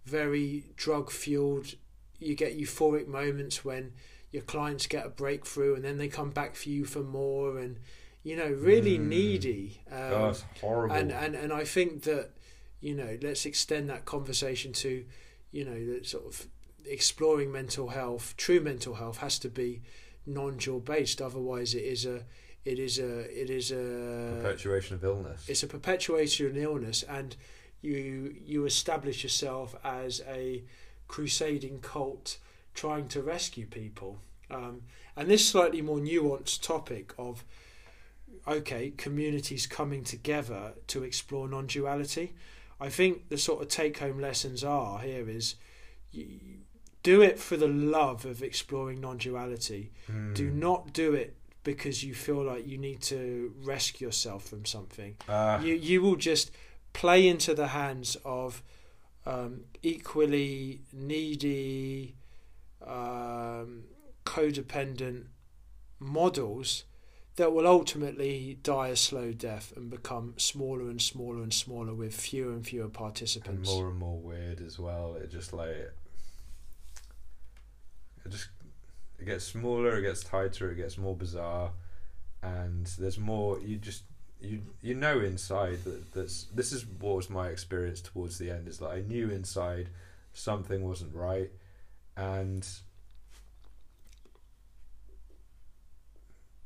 very 0.06 0.66
drug 0.76 1.12
fueled. 1.12 1.76
You 2.20 2.36
get 2.36 2.58
euphoric 2.60 3.08
moments 3.08 3.64
when 3.64 3.94
your 4.32 4.42
clients 4.44 4.88
get 4.88 5.06
a 5.06 5.10
breakthrough 5.10 5.76
and 5.76 5.84
then 5.86 5.98
they 5.98 6.08
come 6.08 6.32
back 6.32 6.56
for 6.56 6.70
you 6.70 6.86
for 6.86 7.04
more 7.04 7.60
and 7.60 7.78
you 8.24 8.36
know 8.36 8.48
really 8.48 8.98
Mm. 8.98 9.08
needy 9.08 9.82
um, 9.92 10.30
it's 10.32 10.44
horrible. 10.60 10.96
and 10.96 11.12
and 11.12 11.36
and 11.36 11.54
I 11.54 11.66
think 11.66 12.04
that 12.04 12.32
you 12.82 12.96
know 12.96 13.18
let's 13.22 13.46
extend 13.46 13.90
that 13.92 14.06
conversation 14.06 14.74
to 14.74 15.06
you 15.52 15.66
know 15.66 15.76
the 15.86 16.04
sort 16.04 16.26
of 16.26 16.48
exploring 16.86 17.52
mental 17.52 17.90
health, 17.90 18.36
true 18.38 18.60
mental 18.60 18.96
health, 18.96 19.18
has 19.18 19.40
to 19.40 19.50
be 19.50 19.82
non-dual 20.26 20.80
based. 20.80 21.22
Otherwise, 21.22 21.74
it 21.76 21.84
is 21.84 22.06
a 22.06 22.24
it 22.66 22.80
is 22.80 23.00
a 23.00 23.42
it 23.42 23.50
is 23.50 23.72
a 23.72 24.36
perpetuation 24.42 24.96
of 24.96 25.04
illness. 25.04 25.50
It's 25.50 25.64
a 25.64 25.68
perpetuation 25.68 26.48
of 26.48 26.58
illness, 26.58 27.04
and 27.04 27.36
you 27.82 28.36
you 28.44 28.66
establish 28.66 29.24
yourself 29.24 29.76
as 29.84 30.22
a 30.28 30.64
crusading 31.08 31.80
cult 31.80 32.38
trying 32.74 33.08
to 33.10 33.22
rescue 33.22 33.66
people. 33.66 34.20
Um, 34.50 34.82
and 35.16 35.30
this 35.30 35.48
slightly 35.48 35.82
more 35.82 36.00
nuanced 36.00 36.62
topic 36.62 37.14
of 37.18 37.44
okay, 38.48 38.92
communities 38.98 39.68
coming 39.68 40.04
together 40.04 40.74
to 40.88 41.04
explore 41.04 41.48
non-duality. 41.48 42.34
I 42.80 42.90
think 42.90 43.30
the 43.30 43.38
sort 43.38 43.62
of 43.62 43.70
take-home 43.70 44.20
lessons 44.20 44.64
are 44.64 45.00
here 45.00 45.30
is 45.30 45.56
you, 46.12 46.40
do 47.04 47.22
it 47.22 47.38
for 47.38 47.58
the 47.58 47.68
love 47.68 48.26
of 48.26 48.42
exploring 48.42 49.02
non-duality. 49.02 49.92
Mm. 50.10 50.34
Do 50.34 50.50
not 50.50 50.94
do 50.94 51.14
it 51.14 51.36
because 51.64 52.04
you 52.04 52.14
feel 52.14 52.44
like 52.44 52.68
you 52.68 52.78
need 52.78 53.02
to 53.04 53.54
rescue 53.64 54.08
yourself 54.08 54.46
from 54.46 54.66
something. 54.66 55.16
Uh, 55.28 55.60
You 55.64 55.76
you 55.76 56.02
will 56.02 56.16
just 56.16 56.52
play 56.94 57.28
into 57.28 57.54
the 57.54 57.68
hands 57.68 58.18
of 58.26 58.64
um, 59.26 59.62
equally 59.82 60.82
needy, 60.92 62.16
um, 62.86 63.84
codependent 64.26 65.26
models 66.00 66.84
that 67.36 67.52
will 67.54 67.66
ultimately 67.66 68.60
die 68.62 68.90
a 68.90 68.96
slow 68.96 69.32
death 69.32 69.74
and 69.76 69.90
become 69.90 70.36
smaller 70.38 70.84
and 70.90 71.02
smaller 71.02 71.42
and 71.42 71.54
smaller 71.54 71.94
with 71.94 72.14
fewer 72.14 72.52
and 72.52 72.66
fewer 72.68 72.88
participants. 72.90 73.48
and 73.48 73.66
participants. 73.66 73.70
more 73.76 73.90
and 73.90 73.98
more 74.00 74.20
weird 74.20 74.62
as 74.62 74.78
well. 74.78 75.16
It 75.16 75.32
just 75.32 75.52
like 75.54 75.92
it 78.26 78.30
just 78.30 78.48
it 79.20 79.26
gets 79.26 79.46
smaller, 79.46 79.98
it 79.98 80.04
gets 80.04 80.24
tighter, 80.24 80.72
it 80.72 80.76
gets 80.76 80.98
more 80.98 81.16
bizarre, 81.16 81.72
and 82.42 82.86
there's 82.98 83.20
more. 83.20 83.60
You 83.60 83.78
just 83.78 84.04
you 84.40 84.62
you 84.82 84.94
know 84.96 85.20
inside 85.20 85.84
that 85.84 86.12
that's 86.14 86.46
this 86.54 86.72
is 86.72 86.86
what 86.86 87.16
was 87.16 87.30
my 87.30 87.48
experience 87.48 88.02
towards 88.02 88.38
the 88.38 88.52
end 88.52 88.68
is 88.68 88.80
that 88.80 88.90
I 88.90 89.02
knew 89.02 89.30
inside 89.30 89.90
something 90.34 90.84
wasn't 90.84 91.16
right, 91.16 91.52
and 92.18 92.68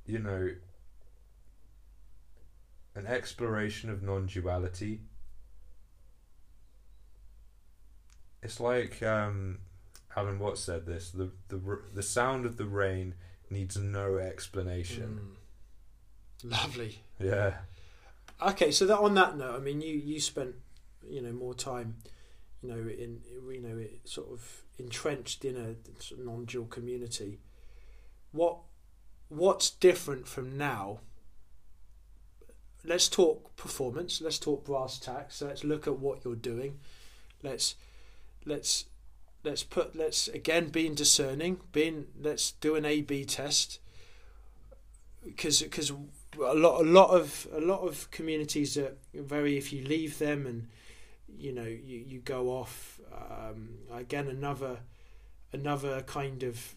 you 0.06 0.20
know 0.20 0.50
an 2.96 3.06
exploration 3.06 3.92
of 3.92 4.02
non-duality 4.02 5.02
it's 8.42 8.60
like 8.60 9.04
um, 9.04 9.60
Alan 10.18 10.40
Watts 10.40 10.62
said 10.62 10.86
this: 10.86 11.12
the 11.12 11.32
the 11.48 11.80
the 11.94 12.04
sound 12.04 12.46
of 12.46 12.58
the 12.58 12.66
rain 12.66 13.14
needs 13.50 13.78
no 13.78 14.18
explanation. 14.18 15.36
Mm. 16.44 16.52
Lovely. 16.52 17.00
Yeah, 17.20 17.54
Okay, 18.42 18.72
so 18.72 18.86
that 18.86 19.00
on 19.00 19.16
that 19.16 19.36
note, 19.38 19.56
I 19.56 19.60
mean, 19.60 19.82
you 19.82 19.96
you 19.96 20.20
spent 20.20 20.56
you 21.10 21.22
know 21.22 21.32
more 21.32 21.56
time, 21.56 21.96
you 22.62 22.70
know, 22.70 22.78
in 22.78 23.22
you 23.52 23.62
know, 23.62 23.78
it 23.78 24.02
sort 24.06 24.30
of 24.30 24.64
entrenched 24.78 25.44
in 25.44 25.56
a 25.56 25.76
non-dual 26.22 26.66
community. 26.66 27.40
What 28.32 28.58
what's 29.30 29.72
different 29.72 30.28
from 30.28 30.56
now? 30.56 31.00
Let's 32.86 33.10
talk 33.10 33.56
performance. 33.56 34.22
Let's 34.22 34.38
talk 34.38 34.64
brass 34.64 35.00
tacks. 35.00 35.38
So 35.38 35.48
let's 35.48 35.64
look 35.64 35.88
at 35.88 35.98
what 35.98 36.24
you're 36.24 36.36
doing. 36.36 36.80
Let's 37.42 37.74
let's 38.46 38.86
let's 39.48 39.64
put 39.64 39.96
let's 39.96 40.28
again 40.28 40.70
being 40.70 40.94
discerning. 40.96 41.60
Being 41.72 42.08
let's 42.22 42.52
do 42.52 42.76
an 42.76 42.86
A/B 42.86 43.26
test 43.26 43.80
because 45.26 45.62
because 45.62 45.92
a 45.92 46.54
lot 46.54 46.82
a 46.82 46.84
lot 46.84 47.10
of 47.10 47.48
a 47.54 47.60
lot 47.62 47.82
of 47.82 48.10
communities 48.12 48.78
are 48.78 48.94
very 49.14 49.58
if 49.58 49.74
you 49.74 49.84
leave 49.84 50.20
them 50.20 50.46
and 50.46 50.68
you 51.28 51.52
know 51.52 51.64
you, 51.66 51.98
you 52.08 52.20
go 52.20 52.50
off 52.50 53.00
um, 53.14 53.70
again 53.94 54.28
another 54.28 54.80
another 55.54 56.02
kind 56.02 56.44
of 56.44 56.76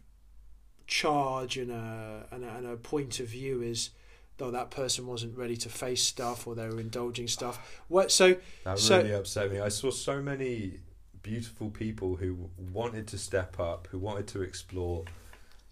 charge 0.87 1.56
and 1.56 1.70
a, 1.70 2.26
and 2.33 2.44
a 2.44 2.48
and 2.56 2.66
a 2.66 2.76
point 2.76 3.20
of 3.20 3.26
view 3.28 3.62
is 3.62 3.90
though 4.38 4.50
that 4.50 4.70
person 4.70 5.06
wasn't 5.06 5.37
ready 5.37 5.56
to 5.56 5.68
face 5.68 6.02
stuff 6.02 6.46
or 6.46 6.54
they 6.54 6.66
were 6.68 6.80
indulging 6.80 7.28
stuff 7.28 7.80
what 7.88 8.11
so 8.11 8.37
that 8.64 8.78
So- 8.78 8.98
really 8.98 9.12
upset 9.14 9.50
me. 9.52 9.61
I 9.61 9.68
saw 9.68 9.90
so 9.90 10.22
many 10.22 10.80
beautiful 11.22 11.70
people 11.70 12.16
who 12.16 12.50
wanted 12.72 13.06
to 13.09 13.18
step 13.18 13.59
up, 13.59 13.88
who 13.90 13.98
wanted 13.98 14.26
to 14.28 14.42
explore, 14.42 15.04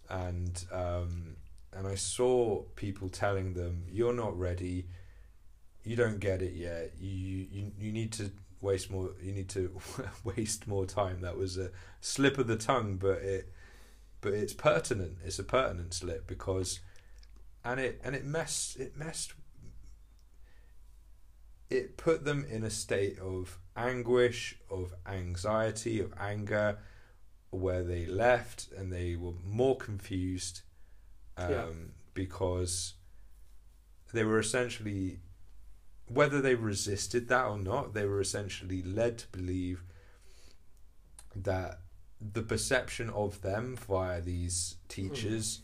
and 0.08 0.64
um, 0.72 1.36
and 1.72 1.86
I 1.86 1.94
saw 1.94 2.62
people 2.76 3.08
telling 3.08 3.54
them, 3.54 3.84
"You're 3.90 4.14
not 4.14 4.38
ready. 4.38 4.86
You 5.84 5.96
don't 5.96 6.20
get 6.20 6.42
it 6.42 6.54
yet. 6.54 6.92
You 7.00 7.46
you 7.50 7.72
you 7.78 7.92
need 7.92 8.12
to." 8.12 8.30
waste 8.60 8.90
more 8.90 9.10
you 9.22 9.32
need 9.32 9.48
to 9.48 9.70
waste 10.24 10.66
more 10.66 10.84
time 10.84 11.20
that 11.20 11.36
was 11.36 11.56
a 11.56 11.70
slip 12.00 12.38
of 12.38 12.48
the 12.48 12.56
tongue 12.56 12.96
but 12.96 13.18
it 13.18 13.52
but 14.20 14.32
it's 14.32 14.52
pertinent 14.52 15.16
it's 15.24 15.38
a 15.38 15.44
pertinent 15.44 15.94
slip 15.94 16.26
because 16.26 16.80
and 17.64 17.78
it 17.78 18.00
and 18.02 18.16
it 18.16 18.24
messed 18.24 18.76
it 18.78 18.96
messed 18.96 19.32
it 21.70 21.96
put 21.96 22.24
them 22.24 22.46
in 22.48 22.64
a 22.64 22.70
state 22.70 23.18
of 23.18 23.58
anguish 23.76 24.56
of 24.70 24.94
anxiety 25.06 26.00
of 26.00 26.12
anger 26.18 26.78
where 27.50 27.82
they 27.84 28.06
left 28.06 28.68
and 28.76 28.92
they 28.92 29.16
were 29.16 29.32
more 29.44 29.76
confused 29.76 30.62
um, 31.36 31.50
Yeah. 31.50 31.66
because 32.14 32.94
they 34.12 34.24
were 34.24 34.38
essentially 34.38 35.20
whether 36.06 36.40
they 36.40 36.54
resisted 36.54 37.28
that 37.28 37.44
or 37.44 37.58
not 37.58 37.92
they 37.92 38.06
were 38.06 38.20
essentially 38.20 38.82
led 38.82 39.18
to 39.18 39.26
believe 39.28 39.84
that 41.36 41.80
the 42.20 42.42
perception 42.42 43.10
of 43.10 43.42
them 43.42 43.76
via 43.76 44.20
these 44.20 44.76
teachers 44.88 45.60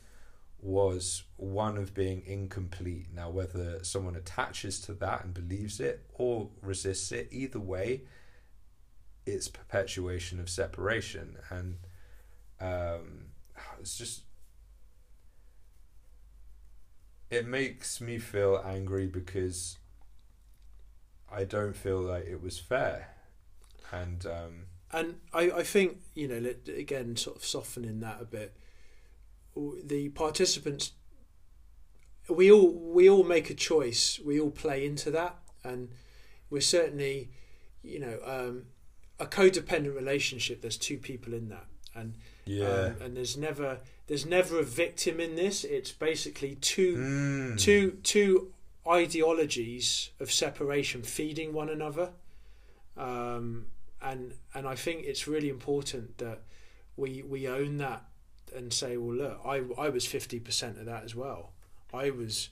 was 0.65 1.25
one 1.37 1.77
of 1.77 1.93
being 1.93 2.23
incomplete. 2.27 3.09
Now, 3.15 3.29
whether 3.29 3.85
someone 3.85 4.17
attaches 4.17 4.81
to 4.83 4.95
that 4.95 5.23
and 5.23 5.35
believes 5.35 5.79
it 5.79 6.07
or 6.15 6.49
resists 6.63 7.13
it, 7.13 7.29
either 7.31 7.61
way, 7.61 8.05
it's 9.27 9.47
perpetuation 9.47 10.41
of 10.41 10.49
separation. 10.49 11.37
And 11.51 11.77
um, 12.61 13.27
it's 13.79 13.99
just. 13.99 14.23
It 17.31 17.47
makes 17.47 18.01
me 18.01 18.19
feel 18.19 18.63
angry 18.65 19.07
because 19.07 19.79
I 21.31 21.45
don't 21.45 21.77
feel 21.77 22.01
like 22.01 22.25
it 22.25 22.43
was 22.43 22.59
fair. 22.59 23.09
And. 23.93 24.25
Um, 24.25 24.65
and 24.93 25.17
I, 25.33 25.51
I 25.51 25.63
think 25.65 25.99
you 26.15 26.29
know 26.29 26.55
again 26.73 27.17
sort 27.17 27.37
of 27.37 27.45
softening 27.45 28.01
that 28.01 28.19
a 28.21 28.25
bit 28.25 28.57
the 29.57 30.09
participants 30.11 30.93
we 32.29 32.51
all 32.51 32.71
we 32.71 33.09
all 33.09 33.25
make 33.25 33.51
a 33.51 33.55
choice. 33.55 34.21
We 34.25 34.41
all 34.41 34.51
play 34.51 34.87
into 34.87 35.11
that. 35.11 35.37
And 35.63 35.91
we're 36.51 36.61
certainly 36.61 37.31
you 37.83 38.01
know 38.01 38.19
um, 38.25 38.65
a 39.21 39.27
codependent 39.27 39.95
relationship. 39.95 40.61
There's 40.63 40.79
two 40.79 40.99
people 40.99 41.35
in 41.35 41.49
that. 41.49 41.67
And 41.95 42.15
yeah. 42.45 42.67
um, 42.67 42.97
and 43.03 43.17
there's 43.17 43.37
never 43.37 43.79
there's 44.07 44.27
never 44.27 44.59
a 44.59 44.65
victim 44.65 45.21
in 45.21 45.37
this. 45.37 45.65
It's 45.65 45.93
basically 45.93 46.57
two 46.57 46.97
Mm. 46.97 47.61
two 47.61 47.99
two 48.03 48.53
ideologies 48.87 50.11
of 50.21 50.31
separation 50.31 51.03
feeding 51.03 51.53
one 51.53 51.69
another. 51.69 52.11
Um, 52.97 53.67
and 54.03 54.35
and 54.55 54.67
I 54.67 54.75
think 54.75 55.05
it's 55.05 55.27
really 55.27 55.49
important 55.49 56.19
that 56.19 56.43
we 56.97 57.23
we 57.23 57.49
own 57.49 57.79
that 57.79 58.05
and 58.55 58.73
say 58.73 58.97
well 58.97 59.17
look 59.17 59.41
I, 59.45 59.63
I 59.79 59.89
was 59.89 60.07
50% 60.07 60.81
of 60.81 60.87
that 60.87 61.05
as 61.05 61.15
well 61.15 61.51
I 61.93 62.11
was 62.11 62.51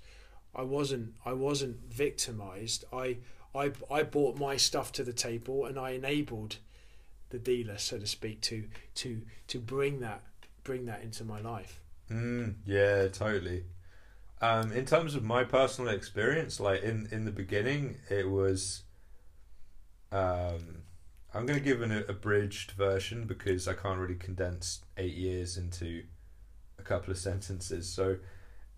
I 0.55 0.63
wasn't 0.63 1.15
I 1.25 1.33
wasn't 1.33 1.79
victimized 1.91 2.85
I 2.93 3.19
I 3.55 3.73
I 3.91 4.03
brought 4.03 4.39
my 4.39 4.57
stuff 4.57 4.93
to 4.93 5.05
the 5.05 5.13
table 5.13 5.67
and 5.67 5.79
I 5.79 5.91
enabled 5.91 6.57
the 7.31 7.39
dealer 7.39 7.79
so 7.79 7.99
to 7.99 8.07
speak 8.07 8.41
to 8.43 8.65
to 8.97 9.23
to 9.49 9.59
bring 9.59 10.01
that 10.01 10.23
bring 10.65 10.87
that 10.87 11.03
into 11.03 11.25
my 11.25 11.41
life 11.41 11.81
Mm, 12.13 12.55
yeah, 12.67 13.09
totally. 13.09 13.65
Um, 14.41 14.73
in 14.73 14.85
terms 14.85 15.15
of 15.15 15.23
my 15.23 15.45
personal 15.45 15.93
experience, 15.95 16.61
like 16.61 16.83
in 16.83 17.09
in 17.11 17.25
the 17.25 17.31
beginning, 17.31 17.97
it 18.11 18.29
was. 18.29 18.83
Um, 20.11 20.82
I'm 21.35 21.47
going 21.47 21.59
to 21.59 21.65
give 21.65 21.81
an 21.81 21.93
abridged 22.09 22.73
version 22.73 23.27
because 23.27 23.67
I 23.67 23.75
can't 23.75 23.99
really 23.99 24.17
condense 24.17 24.83
eight 24.97 25.15
years 25.15 25.57
into 25.57 26.05
a 26.79 26.83
couple 26.83 27.11
of 27.11 27.19
sentences. 27.19 27.89
So, 27.89 28.19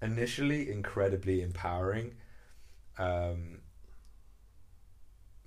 initially, 0.01 0.71
incredibly 0.71 1.43
empowering, 1.43 2.15
um, 2.97 3.61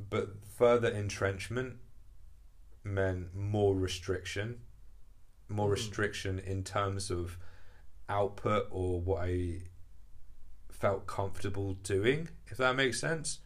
but 0.10 0.44
further 0.58 0.90
entrenchment 0.90 1.78
meant 2.84 3.34
more 3.36 3.76
restriction 3.76 4.62
more 5.50 5.70
Mm. 5.70 5.72
restriction 5.72 6.40
in 6.40 6.64
terms 6.64 7.10
of 7.10 7.38
output 8.10 8.68
or 8.70 9.02
what 9.02 9.24
I 9.24 9.62
felt 10.70 11.08
comfortable 11.08 11.74
doing, 11.76 12.30
if 12.48 12.58
that 12.58 12.76
makes 12.76 13.00
sense. 13.00 13.40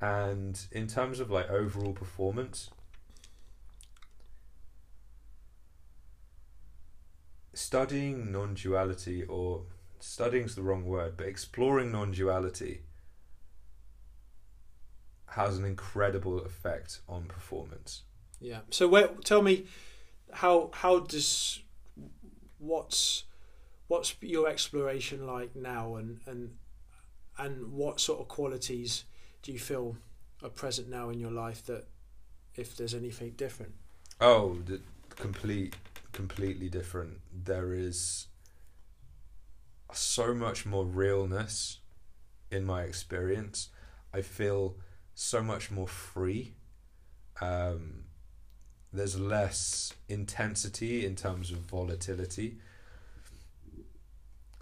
And 0.00 0.60
in 0.70 0.86
terms 0.86 1.20
of 1.20 1.30
like 1.30 1.48
overall 1.50 1.92
performance, 1.92 2.70
studying 7.54 8.32
non 8.32 8.54
duality, 8.54 9.24
or 9.24 9.62
studying's 9.98 10.54
the 10.54 10.62
wrong 10.62 10.84
word, 10.84 11.16
but 11.16 11.26
exploring 11.26 11.92
non 11.92 12.12
duality 12.12 12.82
has 15.26 15.58
an 15.58 15.64
incredible 15.64 16.40
effect 16.40 17.00
on 17.08 17.24
performance. 17.24 18.02
Yeah. 18.40 18.60
So 18.70 18.86
where, 18.86 19.08
tell 19.24 19.42
me 19.42 19.66
how 20.32 20.70
how 20.72 21.00
does 21.00 21.60
what's 22.58 23.24
what's 23.88 24.14
your 24.20 24.48
exploration 24.48 25.26
like 25.26 25.54
now 25.54 25.96
and 25.96 26.20
and 26.26 26.54
and 27.38 27.72
what 27.72 28.00
sort 28.00 28.20
of 28.20 28.28
qualities 28.28 29.04
do 29.42 29.52
you 29.52 29.58
feel 29.58 29.96
are 30.42 30.48
present 30.48 30.88
now 30.88 31.10
in 31.10 31.18
your 31.18 31.30
life 31.30 31.64
that 31.66 31.86
if 32.54 32.76
there's 32.76 32.94
anything 32.94 33.30
different? 33.30 33.74
Oh, 34.20 34.58
the 34.66 34.80
complete, 35.16 35.74
completely 36.14 36.70
different. 36.70 37.20
There 37.30 37.74
is 37.74 38.28
so 39.92 40.32
much 40.32 40.64
more 40.64 40.84
realness 40.84 41.78
in 42.50 42.64
my 42.64 42.82
experience. 42.84 43.68
I 44.12 44.22
feel 44.22 44.76
so 45.14 45.42
much 45.42 45.70
more 45.70 45.86
free. 45.86 46.54
Um, 47.40 48.04
there's 48.92 49.18
less 49.18 49.92
intensity 50.08 51.04
in 51.04 51.16
terms 51.16 51.50
of 51.50 51.58
volatility. 51.58 52.58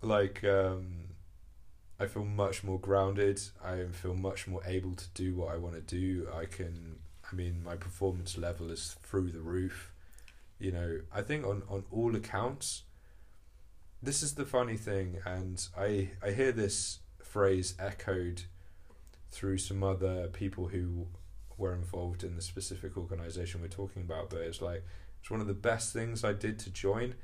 Like, 0.01 0.43
um, 0.43 1.11
I 2.01 2.07
feel 2.07 2.25
much 2.25 2.65
more 2.65 2.81
grounded. 2.81 3.41
I 3.65 3.85
feel 3.93 4.15
much 4.15 4.49
more 4.49 4.63
able 4.67 4.95
to 4.95 5.09
do 5.15 5.37
what 5.37 5.55
I 5.55 5.59
want 5.59 5.75
to 5.77 5.81
do. 5.83 6.29
I 6.35 6.47
can 6.47 6.99
I 7.33 7.35
mean, 7.35 7.63
my 7.65 7.77
performance 7.77 8.37
level 8.37 8.71
is 8.71 8.97
through 9.03 9.31
the 9.31 9.41
roof. 9.41 9.92
You 10.63 10.71
know, 10.71 11.01
I 11.13 11.23
think 11.23 11.45
on, 11.45 11.63
on 11.69 11.83
all 11.91 12.15
accounts, 12.15 12.85
this 14.01 14.23
is 14.23 14.35
the 14.35 14.45
funny 14.45 14.77
thing, 14.77 15.19
and 15.27 15.67
I 15.77 16.11
I 16.23 16.31
hear 16.31 16.53
this 16.53 17.01
phrase 17.21 17.75
echoed 17.81 18.43
through 19.33 19.59
some 19.59 19.83
other 19.83 20.29
people 20.29 20.69
who 20.69 21.09
were 21.59 21.75
involved 21.75 22.23
in 22.23 22.37
the 22.37 22.43
specific 22.43 22.97
organization 22.97 23.61
we're 23.61 23.69
talking 23.69 24.03
about, 24.03 24.31
but 24.31 24.41
it's 24.43 24.63
like 24.63 24.85
it's 25.21 25.31
one 25.33 25.41
of 25.41 25.49
the 25.49 25.55
best 25.71 25.93
things 25.93 26.23
I 26.25 26.33
did 26.33 26.61
to 26.61 26.71
join 26.71 27.15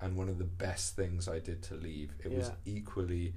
and 0.00 0.16
one 0.16 0.28
of 0.28 0.38
the 0.38 0.44
best 0.44 0.94
things 0.94 1.26
I 1.28 1.40
did 1.40 1.62
to 1.64 1.74
leave. 1.74 2.12
It 2.24 2.30
was 2.32 2.52
equally 2.64 3.34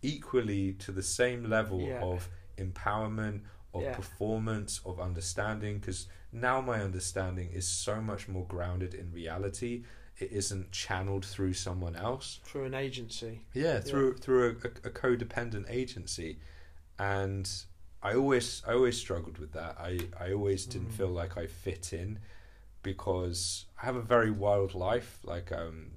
equally 0.00 0.72
to 0.74 0.92
the 0.92 1.02
same 1.02 1.44
level 1.50 1.80
Yeah. 1.80 2.02
of 2.02 2.28
empowerment, 2.56 3.40
of 3.74 3.82
Yeah. 3.82 3.94
performance, 3.94 4.80
of 4.86 5.00
understanding. 5.00 5.78
Because 5.80 6.06
now 6.32 6.60
my 6.60 6.80
understanding 6.80 7.50
is 7.50 7.66
so 7.66 8.00
much 8.00 8.28
more 8.28 8.46
grounded 8.46 8.94
in 8.94 9.12
reality. 9.12 9.84
It 10.18 10.30
isn't 10.30 10.70
channeled 10.70 11.24
through 11.26 11.54
someone 11.54 11.96
else. 11.96 12.40
Through 12.44 12.64
an 12.66 12.74
agency. 12.74 13.44
Yeah, 13.52 13.80
through 13.80 14.18
through 14.18 14.44
a, 14.46 14.50
a, 14.68 14.88
a 14.88 14.90
codependent 14.90 15.68
agency, 15.68 16.38
and 16.98 17.50
I 18.02 18.14
always 18.14 18.62
I 18.66 18.74
always 18.74 18.96
struggled 18.96 19.38
with 19.38 19.52
that. 19.52 19.76
I 19.78 19.98
I 20.18 20.32
always 20.32 20.66
didn't 20.66 20.90
Mm. 20.90 20.98
feel 20.98 21.08
like 21.08 21.36
I 21.36 21.46
fit 21.48 21.92
in 21.92 22.20
because 22.82 23.66
I 23.82 23.86
have 23.86 23.96
a 23.96 24.02
very 24.02 24.30
wild 24.30 24.74
life. 24.74 25.18
Like 25.24 25.50
um, 25.50 25.92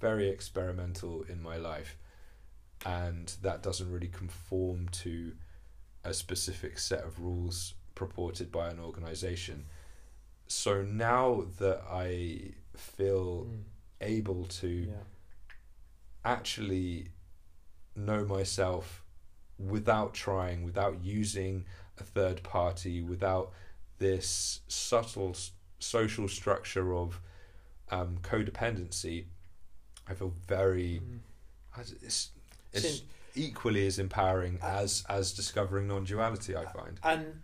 very 0.00 0.28
experimental 0.28 1.22
in 1.24 1.42
my 1.42 1.56
life, 1.56 1.96
and 2.84 3.34
that 3.42 3.62
doesn't 3.62 3.90
really 3.90 4.08
conform 4.08 4.88
to 4.90 5.32
a 6.06 6.14
specific 6.14 6.78
set 6.78 7.02
of 7.04 7.20
rules 7.20 7.74
purported 7.94 8.50
by 8.52 8.68
an 8.70 8.78
organization. 8.78 9.66
So 10.46 10.82
now 10.82 11.44
that 11.58 11.82
I 11.90 12.52
feel 12.76 13.46
Mm. 13.46 13.64
able 14.00 14.44
to 14.44 14.68
Yeah. 14.68 15.02
actually 16.24 17.08
know 17.94 18.24
myself 18.24 19.02
without 19.58 20.12
trying, 20.14 20.62
without 20.64 21.02
using 21.02 21.64
a 21.98 22.04
third 22.04 22.42
party, 22.42 23.00
without 23.00 23.52
this 23.98 24.60
subtle 24.68 25.30
s- 25.30 25.52
social 25.78 26.28
structure 26.28 26.94
of 26.94 27.20
um, 27.90 28.18
codependency, 28.18 29.26
I 30.08 30.14
feel 30.14 30.30
very. 30.30 31.00
Mm. 31.00 31.20
It's, 32.02 32.30
it's 32.72 33.02
equally 33.36 33.86
as 33.86 33.98
empowering 33.98 34.58
as 34.62 35.04
as 35.08 35.32
discovering 35.32 35.86
non-duality. 35.88 36.56
I 36.56 36.64
find. 36.66 36.98
and 37.02 37.42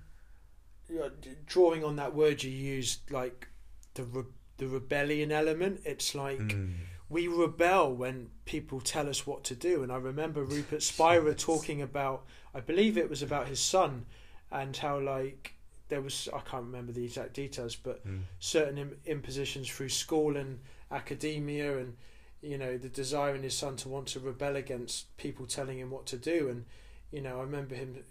you 0.89 0.99
know, 0.99 1.11
drawing 1.47 1.85
on 1.85 1.97
that 1.97 2.15
word 2.15 2.43
you 2.43 2.51
used, 2.51 3.11
like 3.11 3.49
the 3.95 4.05
re- 4.05 4.25
the 4.59 4.67
rebellion 4.67 5.31
element. 5.33 5.81
It's 5.85 6.15
like 6.15 6.39
Mm. 6.39 6.75
we 7.09 7.29
rebel 7.29 7.95
when 7.95 8.31
people 8.45 8.81
tell 8.81 9.09
us 9.09 9.27
what 9.27 9.45
to 9.45 9.55
do. 9.55 9.83
And 9.83 9.91
I 9.93 9.97
remember 9.97 10.43
Rupert 10.57 10.83
Spira 10.83 11.31
Yes. 11.31 11.43
talking 11.43 11.81
about, 11.83 12.27
I 12.55 12.61
believe 12.61 12.99
it 12.99 13.09
was 13.09 13.23
about 13.23 13.49
his 13.49 13.61
son, 13.61 14.07
and 14.51 14.77
how 14.77 14.99
like 15.01 15.55
there 15.89 16.01
was 16.03 16.29
I 16.33 16.41
can't 16.41 16.65
remember 16.65 16.93
the 16.93 17.05
exact 17.05 17.33
details, 17.35 17.77
but 17.77 18.07
Mm. 18.07 18.23
certain 18.39 18.79
Im- 18.79 18.99
impositions 19.07 19.69
through 19.71 19.91
school 19.91 20.37
and 20.37 20.61
academia, 20.91 21.79
and 21.79 21.97
you 22.43 22.59
know 22.59 22.77
the 22.77 22.89
desire 22.89 23.35
in 23.35 23.43
his 23.43 23.57
son 23.57 23.77
to 23.77 23.89
want 23.89 24.09
to 24.09 24.21
rebel 24.21 24.57
against 24.57 25.17
people 25.17 25.47
telling 25.47 25.79
him 25.79 25.91
what 25.91 26.07
to 26.07 26.17
do. 26.17 26.49
And 26.49 26.65
you 27.11 27.21
know 27.21 27.39
I 27.39 27.43
remember 27.43 27.75
him 27.75 28.03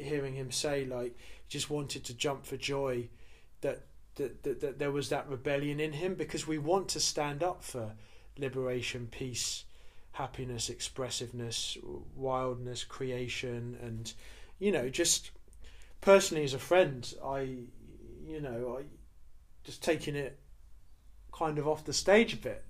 hearing 0.00 0.34
him 0.34 0.50
say 0.50 0.84
like 0.84 1.16
he 1.16 1.48
just 1.48 1.70
wanted 1.70 2.04
to 2.04 2.14
jump 2.14 2.44
for 2.44 2.56
joy 2.56 3.08
that 3.60 3.82
that, 4.16 4.42
that, 4.42 4.60
that 4.60 4.78
there 4.78 4.90
was 4.90 5.08
that 5.08 5.28
rebellion 5.28 5.80
in 5.80 5.92
him 5.92 6.14
because 6.14 6.46
we 6.46 6.58
want 6.58 6.88
to 6.88 7.00
stand 7.00 7.42
up 7.42 7.62
for 7.62 7.92
liberation, 8.36 9.08
peace, 9.10 9.64
happiness, 10.12 10.68
expressiveness, 10.68 11.78
wildness, 12.16 12.84
creation, 12.84 13.76
and 13.80 14.12
you 14.58 14.72
know, 14.72 14.88
just 14.88 15.30
personally 16.00 16.44
as 16.44 16.54
a 16.54 16.58
friend, 16.58 17.14
I, 17.24 17.40
you 18.26 18.40
know, 18.40 18.78
I 18.80 18.84
just 19.64 19.82
taking 19.82 20.16
it 20.16 20.38
kind 21.32 21.58
of 21.58 21.68
off 21.68 21.84
the 21.84 21.92
stage 21.92 22.34
a 22.34 22.36
bit. 22.36 22.64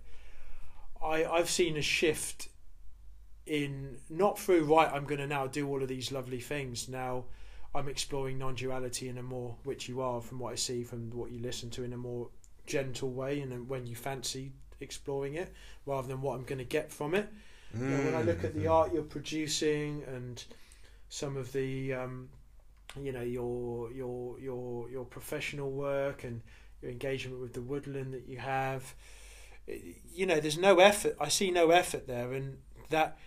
I 1.02 1.24
I've 1.24 1.50
seen 1.50 1.76
a 1.76 1.82
shift 1.82 2.48
in 3.46 3.98
not 4.10 4.38
through 4.38 4.64
right. 4.64 4.90
I'm 4.92 5.04
going 5.04 5.20
to 5.20 5.26
now 5.26 5.46
do 5.46 5.66
all 5.68 5.82
of 5.82 5.88
these 5.88 6.12
lovely 6.12 6.40
things 6.40 6.88
now. 6.88 7.24
I'm 7.74 7.88
exploring 7.88 8.38
non-duality 8.38 9.08
in 9.08 9.18
a 9.18 9.22
more, 9.22 9.56
which 9.64 9.88
you 9.88 10.00
are 10.00 10.20
from 10.20 10.38
what 10.38 10.52
I 10.52 10.56
see 10.56 10.82
from 10.84 11.10
what 11.10 11.30
you 11.30 11.38
listen 11.40 11.70
to, 11.70 11.84
in 11.84 11.92
a 11.92 11.96
more 11.98 12.28
gentle 12.66 13.10
way, 13.10 13.40
and 13.40 13.52
then 13.52 13.68
when 13.68 13.86
you 13.86 13.94
fancy 13.94 14.52
exploring 14.80 15.34
it, 15.34 15.52
rather 15.86 16.08
than 16.08 16.20
what 16.22 16.34
I'm 16.34 16.44
going 16.44 16.58
to 16.58 16.64
get 16.64 16.90
from 16.92 17.14
it. 17.14 17.28
You 17.72 17.96
know, 17.96 18.02
when 18.02 18.14
I 18.14 18.22
look 18.22 18.44
at 18.44 18.54
the 18.54 18.64
Mm. 18.64 18.70
art 18.70 18.92
you're 18.92 19.02
producing 19.02 20.02
and 20.06 20.42
some 21.08 21.36
of 21.36 21.52
the, 21.52 21.92
um, 21.94 22.28
you 23.00 23.12
know, 23.12 23.22
your 23.22 23.92
your 23.92 24.38
your 24.40 24.90
your 24.90 25.04
professional 25.04 25.70
work 25.70 26.24
and 26.24 26.40
your 26.82 26.90
engagement 26.90 27.40
with 27.40 27.52
the 27.52 27.62
woodland 27.62 28.12
that 28.14 28.26
you 28.28 28.38
have, 28.38 28.94
you 30.12 30.26
know, 30.26 30.40
there's 30.40 30.58
no 30.58 30.78
effort. 30.78 31.16
I 31.20 31.28
see 31.28 31.50
no 31.50 31.70
effort 31.70 32.06
there, 32.06 32.32
and 32.32 32.58
that 32.90 33.18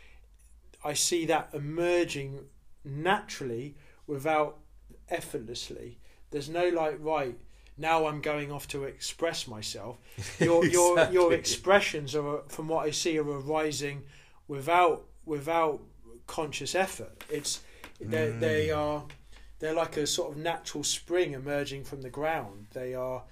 I 0.84 0.94
see 0.94 1.26
that 1.28 1.50
emerging 1.54 2.46
naturally 2.84 3.76
without 4.08 4.58
effortlessly. 5.10 6.00
There's 6.32 6.50
no 6.50 6.70
like 6.70 6.98
right 7.00 7.38
now 7.78 8.06
I'm 8.06 8.22
going 8.22 8.52
off 8.52 8.68
to 8.70 8.84
express 8.86 9.48
myself. 9.48 9.98
Your 10.40 10.66
your 10.66 11.10
your 11.12 11.34
expressions 11.34 12.16
are 12.16 12.42
from 12.48 12.68
what 12.68 12.86
I 12.88 12.92
see 12.92 13.18
are 13.20 13.24
arising 13.30 14.04
without 14.48 15.06
without 15.26 15.82
conscious 16.28 16.76
effort. 16.76 17.24
It's 17.30 17.62
they 18.00 18.32
they 18.32 18.68
Mm. 18.70 18.78
are 18.78 19.04
they're 19.60 19.74
like 19.76 19.96
a 19.98 20.08
sort 20.08 20.32
of 20.32 20.38
natural 20.38 20.84
spring 20.84 21.34
emerging 21.34 21.84
from 21.84 22.02
the 22.02 22.10
ground. 22.10 22.68
They 22.74 22.96
are 22.96 23.24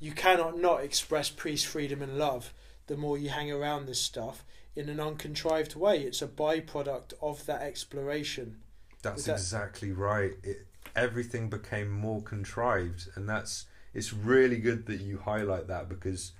you 0.00 0.12
cannot 0.12 0.58
not 0.58 0.82
express 0.82 1.30
peace, 1.30 1.64
freedom, 1.64 2.02
and 2.02 2.18
love. 2.18 2.54
The 2.86 2.96
more 2.96 3.18
you 3.18 3.30
hang 3.30 3.50
around 3.50 3.86
this 3.86 4.00
stuff 4.00 4.44
in 4.74 4.88
an 4.88 5.00
uncontrived 5.00 5.74
way, 5.74 6.02
it's 6.02 6.22
a 6.22 6.28
byproduct 6.28 7.14
of 7.20 7.44
that 7.46 7.62
exploration. 7.62 8.58
That's 9.02 9.24
that- 9.24 9.32
exactly 9.32 9.92
right. 9.92 10.32
It, 10.42 10.66
everything 10.94 11.48
became 11.48 11.90
more 11.90 12.22
contrived, 12.22 13.08
and 13.14 13.28
that's 13.28 13.66
it's 13.94 14.12
really 14.12 14.58
good 14.58 14.86
that 14.86 15.00
you 15.00 15.18
highlight 15.18 15.66
that 15.68 15.88
because 15.88 16.32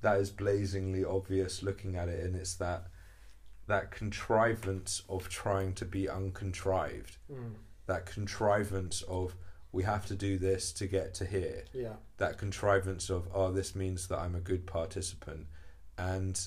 that 0.00 0.18
is 0.18 0.30
blazingly 0.30 1.04
obvious 1.04 1.62
looking 1.62 1.96
at 1.96 2.08
it, 2.08 2.24
and 2.24 2.34
it's 2.34 2.54
that 2.54 2.86
that 3.68 3.90
contrivance 3.90 5.02
of 5.08 5.28
trying 5.28 5.72
to 5.74 5.84
be 5.84 6.08
uncontrived, 6.08 7.16
mm. 7.30 7.52
that 7.86 8.06
contrivance 8.06 9.02
of 9.02 9.36
we 9.72 9.82
have 9.84 10.06
to 10.06 10.14
do 10.14 10.38
this 10.38 10.72
to 10.72 10.86
get 10.86 11.14
to 11.14 11.24
here. 11.24 11.64
Yeah. 11.72 11.94
That 12.18 12.38
contrivance 12.38 13.10
of 13.10 13.28
oh, 13.34 13.50
this 13.50 13.74
means 13.74 14.08
that 14.08 14.18
I'm 14.18 14.34
a 14.34 14.40
good 14.40 14.66
participant, 14.66 15.46
and 15.98 16.38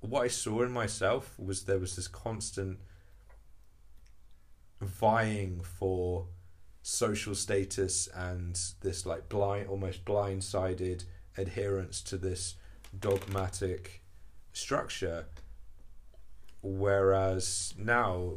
what 0.00 0.22
I 0.22 0.28
saw 0.28 0.62
in 0.62 0.72
myself 0.72 1.38
was 1.38 1.64
there 1.64 1.78
was 1.78 1.96
this 1.96 2.08
constant 2.08 2.78
vying 4.80 5.60
for 5.62 6.26
social 6.82 7.34
status 7.34 8.08
and 8.14 8.58
this 8.80 9.04
like 9.04 9.28
blind 9.28 9.68
almost 9.68 10.04
blindsided 10.04 11.04
adherence 11.36 12.00
to 12.00 12.16
this 12.16 12.54
dogmatic 12.98 14.02
structure 14.52 15.26
whereas 16.62 17.74
now 17.76 18.34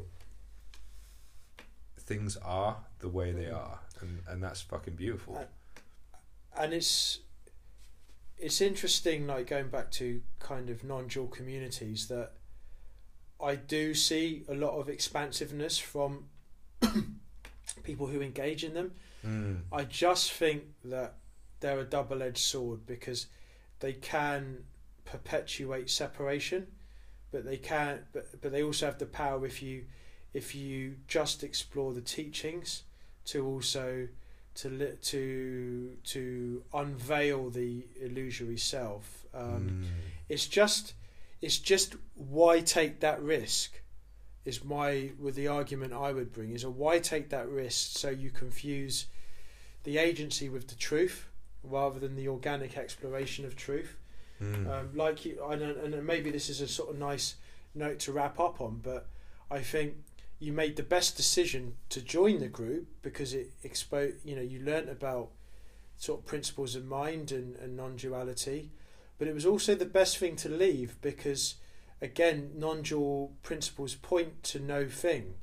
things 2.01 2.37
are 2.37 2.77
the 2.99 3.09
way 3.09 3.31
they 3.31 3.49
are 3.49 3.79
and 4.01 4.19
and 4.27 4.43
that's 4.43 4.61
fucking 4.61 4.95
beautiful 4.95 5.45
and 6.57 6.73
it's 6.73 7.19
it's 8.37 8.59
interesting 8.59 9.27
like 9.27 9.47
going 9.47 9.67
back 9.67 9.91
to 9.91 10.21
kind 10.39 10.69
of 10.69 10.83
non-dual 10.83 11.27
communities 11.27 12.07
that 12.07 12.31
I 13.41 13.55
do 13.55 13.93
see 13.93 14.43
a 14.49 14.53
lot 14.53 14.79
of 14.79 14.89
expansiveness 14.89 15.77
from 15.77 16.25
people 17.83 18.07
who 18.07 18.21
engage 18.21 18.63
in 18.63 18.73
them. 18.73 18.91
mm. 19.25 19.59
I 19.71 19.83
just 19.83 20.31
think 20.31 20.63
that 20.85 21.15
they're 21.59 21.79
a 21.79 21.85
double-edged 21.85 22.37
sword 22.37 22.85
because 22.85 23.27
they 23.79 23.93
can 23.93 24.63
perpetuate 25.05 25.89
separation, 25.89 26.67
but 27.31 27.45
they 27.45 27.57
can 27.57 27.99
but 28.11 28.41
but 28.41 28.51
they 28.51 28.63
also 28.63 28.87
have 28.87 28.97
the 28.97 29.05
power 29.05 29.45
if 29.45 29.61
you 29.61 29.85
if 30.33 30.55
you 30.55 30.95
just 31.07 31.43
explore 31.43 31.93
the 31.93 32.01
teachings 32.01 32.83
to 33.25 33.45
also 33.45 34.07
to 34.55 34.97
to 35.01 35.97
to 36.03 36.63
unveil 36.73 37.49
the 37.49 37.85
illusory 38.01 38.57
self. 38.57 39.25
Um, 39.33 39.83
Mm. 39.83 39.85
It's 40.29 40.47
just 40.47 40.93
it's 41.41 41.57
just 41.57 41.95
why 42.15 42.61
take 42.61 42.99
that 42.99 43.21
risk 43.21 43.81
is 44.45 44.63
my 44.63 45.11
with 45.19 45.35
the 45.35 45.47
argument 45.47 45.93
I 45.93 46.11
would 46.11 46.31
bring 46.33 46.51
is 46.51 46.63
a 46.63 46.69
why 46.69 46.99
take 46.99 47.29
that 47.29 47.47
risk 47.49 47.97
so 47.97 48.09
you 48.09 48.29
confuse 48.29 49.05
the 49.83 49.97
agency 49.97 50.49
with 50.49 50.67
the 50.67 50.75
truth 50.75 51.27
rather 51.63 51.99
than 51.99 52.15
the 52.15 52.27
organic 52.27 52.77
exploration 52.77 53.45
of 53.45 53.55
truth. 53.55 53.97
Mm. 54.41 54.67
Um, 54.69 54.89
like 54.95 55.25
you, 55.25 55.43
I 55.47 55.55
don't, 55.55 55.77
and 55.77 56.05
maybe 56.05 56.31
this 56.31 56.49
is 56.49 56.61
a 56.61 56.67
sort 56.67 56.89
of 56.89 56.97
nice 56.97 57.35
note 57.75 57.99
to 57.99 58.11
wrap 58.11 58.39
up 58.39 58.59
on, 58.61 58.81
but 58.83 59.07
I 59.51 59.59
think 59.59 59.95
you 60.41 60.51
made 60.51 60.75
the 60.75 60.83
best 60.83 61.15
decision 61.15 61.75
to 61.87 62.01
join 62.01 62.39
the 62.39 62.49
group 62.49 62.87
because 63.01 63.33
it 63.33 63.51
expo 63.63 64.13
you 64.25 64.35
know 64.35 64.41
you 64.41 64.59
learnt 64.59 64.89
about 64.89 65.29
sort 65.95 66.19
of 66.19 66.25
principles 66.25 66.75
of 66.75 66.83
mind 66.83 67.31
and, 67.31 67.55
and 67.57 67.77
non-duality 67.77 68.71
but 69.21 69.27
it 69.27 69.35
was 69.35 69.45
also 69.45 69.75
the 69.75 69.85
best 69.85 70.17
thing 70.17 70.35
to 70.35 70.49
leave 70.49 70.99
because 70.99 71.53
again 72.01 72.49
non-dual 72.55 73.31
principles 73.43 73.93
point 73.93 74.41
to 74.41 74.59
no 74.59 74.87
thing. 74.87 75.35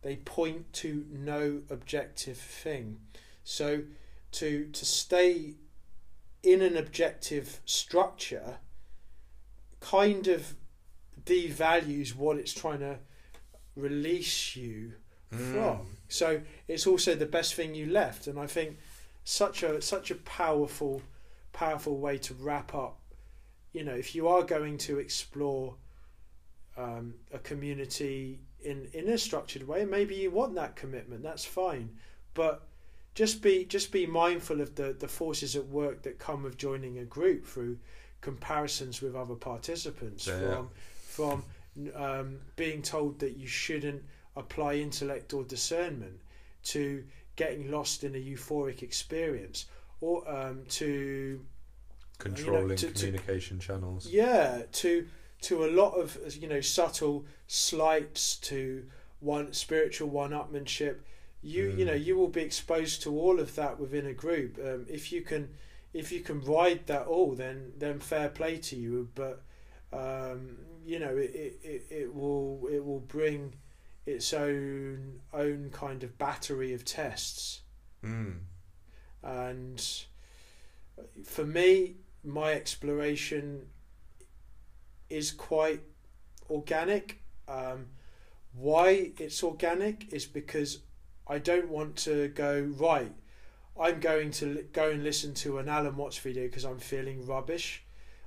They 0.00 0.16
point 0.16 0.72
to 0.72 1.04
no 1.10 1.60
objective 1.68 2.38
thing. 2.38 3.00
So 3.44 3.82
to 4.30 4.64
to 4.72 4.84
stay 4.86 5.56
in 6.42 6.62
an 6.62 6.78
objective 6.78 7.60
structure 7.66 8.60
kind 9.80 10.26
of 10.26 10.54
devalues 11.22 12.16
what 12.16 12.38
it's 12.38 12.54
trying 12.54 12.80
to 12.80 12.98
release 13.76 14.56
you 14.56 14.94
Mm. 15.32 15.52
from. 15.52 15.86
So 16.08 16.42
it's 16.68 16.86
also 16.86 17.14
the 17.14 17.24
best 17.26 17.54
thing 17.54 17.74
you 17.74 17.86
left, 17.86 18.26
and 18.26 18.38
I 18.38 18.46
think 18.46 18.76
such 19.24 19.62
a 19.62 19.80
such 19.80 20.10
a 20.10 20.14
powerful, 20.16 21.00
powerful 21.54 21.96
way 21.98 22.18
to 22.18 22.34
wrap 22.34 22.74
up. 22.74 22.98
You 23.72 23.84
know, 23.84 23.94
if 23.94 24.14
you 24.14 24.28
are 24.28 24.42
going 24.42 24.76
to 24.78 24.98
explore 24.98 25.76
um, 26.76 27.14
a 27.32 27.38
community 27.38 28.40
in 28.62 28.88
in 28.92 29.08
a 29.08 29.16
structured 29.16 29.66
way, 29.66 29.84
maybe 29.86 30.14
you 30.14 30.30
want 30.30 30.54
that 30.56 30.76
commitment. 30.76 31.22
That's 31.22 31.44
fine, 31.46 31.96
but 32.34 32.66
just 33.14 33.40
be 33.42 33.64
just 33.64 33.90
be 33.90 34.04
mindful 34.06 34.60
of 34.60 34.74
the 34.74 34.92
the 34.92 35.08
forces 35.08 35.56
at 35.56 35.66
work 35.66 36.02
that 36.02 36.18
come 36.18 36.42
with 36.42 36.58
joining 36.58 36.98
a 36.98 37.04
group 37.04 37.46
through 37.46 37.78
comparisons 38.20 39.00
with 39.02 39.14
other 39.16 39.34
participants 39.34 40.26
Yeah. 40.26 40.38
from 40.56 40.70
from 40.92 41.44
um, 41.94 42.38
being 42.56 42.82
told 42.82 43.18
that 43.20 43.36
you 43.36 43.46
shouldn't 43.46 44.02
apply 44.36 44.74
intellect 44.74 45.32
or 45.34 45.44
discernment 45.44 46.20
to 46.64 47.04
getting 47.36 47.70
lost 47.70 48.04
in 48.04 48.14
a 48.14 48.18
euphoric 48.18 48.82
experience 48.82 49.66
or 50.00 50.28
um, 50.30 50.62
to 50.68 51.40
controlling 52.18 52.76
to- 52.76 52.92
to- 52.92 52.92
communication 52.92 53.58
channels. 53.58 54.06
Yeah 54.06 54.62
to 54.72 55.06
to 55.42 55.64
a 55.64 55.70
lot 55.70 55.94
of 55.94 56.16
you 56.36 56.46
know 56.48 56.60
subtle 56.60 57.24
slights 57.46 58.36
to 58.36 58.84
one 59.20 59.52
spiritual 59.52 60.08
one-upmanship. 60.08 60.96
You 61.42 61.70
you 61.70 61.84
Mm. 61.84 61.86
know 61.86 61.94
you 61.94 62.16
will 62.16 62.28
be 62.28 62.42
exposed 62.42 63.02
to 63.02 63.18
all 63.18 63.40
of 63.40 63.54
that 63.56 63.80
within 63.80 64.06
a 64.06 64.12
group. 64.12 64.58
Um, 64.58 64.86
if 64.88 65.10
you 65.12 65.22
can 65.22 65.48
if 65.92 66.12
you 66.12 66.20
can 66.20 66.40
ride 66.42 66.86
that 66.86 67.06
all 67.06 67.34
then 67.34 67.72
then 67.78 67.98
fair 67.98 68.28
play 68.28 68.58
to 68.58 68.76
you. 68.76 69.08
But 69.14 69.42
um, 69.92 70.58
you 70.84 70.98
know 70.98 71.16
it, 71.16 71.58
it, 71.62 71.82
it, 71.90 72.14
will 72.14 72.68
it 72.70 72.84
will 72.84 73.00
bring 73.00 73.54
its 74.06 74.32
own 74.32 75.20
own 75.32 75.70
kind 75.72 76.02
of 76.02 76.18
battery 76.18 76.72
of 76.72 76.84
tests. 76.84 77.60
Mm. 78.04 78.38
and 79.22 80.04
for 81.24 81.44
me 81.44 81.94
my 82.24 82.52
exploration 82.52 83.66
is 85.08 85.30
quite 85.30 85.80
organic. 86.50 87.22
Um, 87.46 87.86
why 88.54 89.12
it's 89.18 89.42
organic 89.42 90.12
is 90.12 90.26
because 90.26 90.80
I 91.26 91.38
don't 91.38 91.68
want 91.68 91.96
to 91.96 92.28
go 92.28 92.60
right 92.76 93.12
I'm 93.78 94.00
going 94.00 94.30
to 94.32 94.66
go 94.72 94.90
and 94.90 95.02
listen 95.02 95.34
to 95.34 95.58
an 95.58 95.68
Alan 95.68 95.96
Watts 95.96 96.18
video 96.18 96.44
because 96.44 96.64
I'm 96.64 96.78
feeling 96.78 97.26
rubbish 97.26 97.82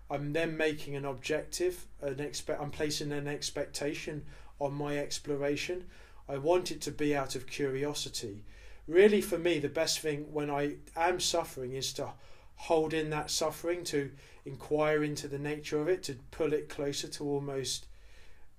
I'm 0.09 0.33
then 0.33 0.55
making 0.55 0.95
an 0.95 1.05
objective 1.05 1.87
an 2.01 2.19
expect 2.19 2.61
I'm 2.61 2.71
placing 2.71 3.11
an 3.11 3.27
expectation 3.27 4.25
on 4.59 4.73
my 4.73 4.97
exploration. 4.97 5.85
I 6.29 6.37
want 6.37 6.71
it 6.71 6.81
to 6.81 6.91
be 6.91 7.15
out 7.15 7.35
of 7.35 7.47
curiosity. 7.47 8.43
Really 8.87 9.21
for 9.21 9.37
me 9.37 9.59
the 9.59 9.69
best 9.69 9.99
thing 9.99 10.31
when 10.31 10.51
i 10.51 10.75
am 10.95 11.19
suffering 11.19 11.73
is 11.73 11.91
to 11.93 12.09
hold 12.55 12.93
in 12.93 13.09
that 13.09 13.31
suffering 13.31 13.83
to 13.83 14.11
inquire 14.45 15.03
into 15.03 15.27
the 15.27 15.39
nature 15.39 15.81
of 15.81 15.87
it 15.87 16.03
to 16.03 16.15
pull 16.31 16.53
it 16.53 16.69
closer 16.69 17.07
to 17.07 17.23
almost 17.23 17.87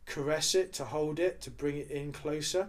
caress 0.04 0.54
it 0.54 0.72
to 0.74 0.84
hold 0.84 1.18
it 1.18 1.40
to 1.40 1.50
bring 1.50 1.76
it 1.76 1.90
in 1.90 2.12
closer. 2.12 2.68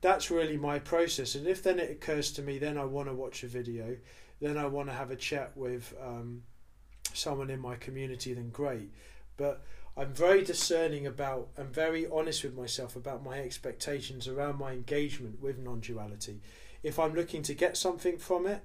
That's 0.00 0.30
really 0.30 0.56
my 0.56 0.78
process 0.78 1.34
and 1.34 1.46
if 1.46 1.62
then 1.62 1.78
it 1.78 1.90
occurs 1.90 2.32
to 2.32 2.42
me 2.42 2.58
then 2.58 2.78
i 2.78 2.84
want 2.84 3.08
to 3.08 3.14
watch 3.14 3.42
a 3.42 3.48
video 3.48 3.96
then 4.40 4.56
i 4.56 4.66
want 4.66 4.88
to 4.88 4.94
have 4.94 5.10
a 5.10 5.16
chat 5.16 5.56
with 5.56 5.92
um, 6.02 6.42
someone 7.18 7.50
in 7.50 7.60
my 7.60 7.74
community 7.76 8.32
then 8.34 8.50
great 8.50 8.90
but 9.36 9.62
i'm 9.96 10.12
very 10.12 10.42
discerning 10.44 11.06
about 11.06 11.48
and 11.56 11.68
very 11.74 12.06
honest 12.08 12.44
with 12.44 12.54
myself 12.56 12.96
about 12.96 13.24
my 13.24 13.38
expectations 13.40 14.28
around 14.28 14.58
my 14.58 14.72
engagement 14.72 15.40
with 15.42 15.58
non-duality 15.58 16.40
if 16.82 16.96
I'm 17.00 17.12
looking 17.12 17.42
to 17.42 17.54
get 17.54 17.76
something 17.76 18.18
from 18.18 18.46
it, 18.46 18.62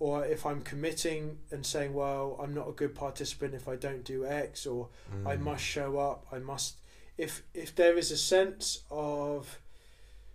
or 0.00 0.24
if 0.24 0.44
I'm 0.44 0.60
committing 0.62 1.38
and 1.52 1.64
saying, 1.64 1.94
well, 1.94 2.36
I'm 2.42 2.52
not 2.52 2.68
a 2.68 2.72
good 2.72 2.96
participant 2.96 3.54
if 3.54 3.68
I 3.68 3.76
don't 3.76 4.02
do 4.02 4.26
X, 4.26 4.66
or 4.66 4.88
I 5.24 5.36
Mm. 5.36 5.40
must 5.42 5.62
show 5.62 5.98
up, 5.98 6.26
I 6.32 6.40
must. 6.40 6.74
If 7.16 7.44
if 7.54 7.72
there 7.76 7.96
is 7.96 8.10
a 8.10 8.16
sense 8.16 8.82
of 8.90 9.60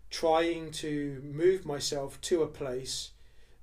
trying 0.10 0.72
to 0.72 1.22
move 1.24 1.66
myself 1.66 2.20
to 2.22 2.42
a 2.42 2.48
place, 2.48 3.12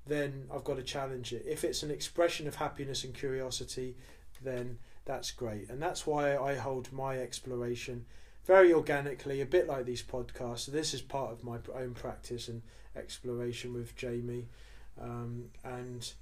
then 0.07 0.47
I've 0.53 0.63
got 0.63 0.77
to 0.77 0.83
challenge 0.83 1.33
it. 1.33 1.45
If 1.47 1.63
it's 1.63 1.83
an 1.83 1.91
expression 1.91 2.47
of 2.47 2.55
happiness 2.55 3.03
and 3.03 3.13
curiosity, 3.13 3.95
then 4.41 4.77
that's 5.05 5.31
great, 5.31 5.69
and 5.69 5.81
that's 5.81 6.05
why 6.05 6.35
I 6.35 6.55
hold 6.55 6.91
my 6.91 7.17
exploration 7.17 8.05
very 8.45 8.73
organically, 8.73 9.41
a 9.41 9.45
bit 9.45 9.67
like 9.67 9.85
these 9.85 10.01
podcasts. 10.01 10.67
This 10.67 10.93
is 10.93 11.01
part 11.01 11.31
of 11.31 11.43
my 11.43 11.57
own 11.75 11.93
practice 11.93 12.47
and 12.47 12.61
exploration 12.95 13.73
with 13.73 13.95
Jamie, 13.95 14.47
um, 14.99 15.45
and 15.63 16.13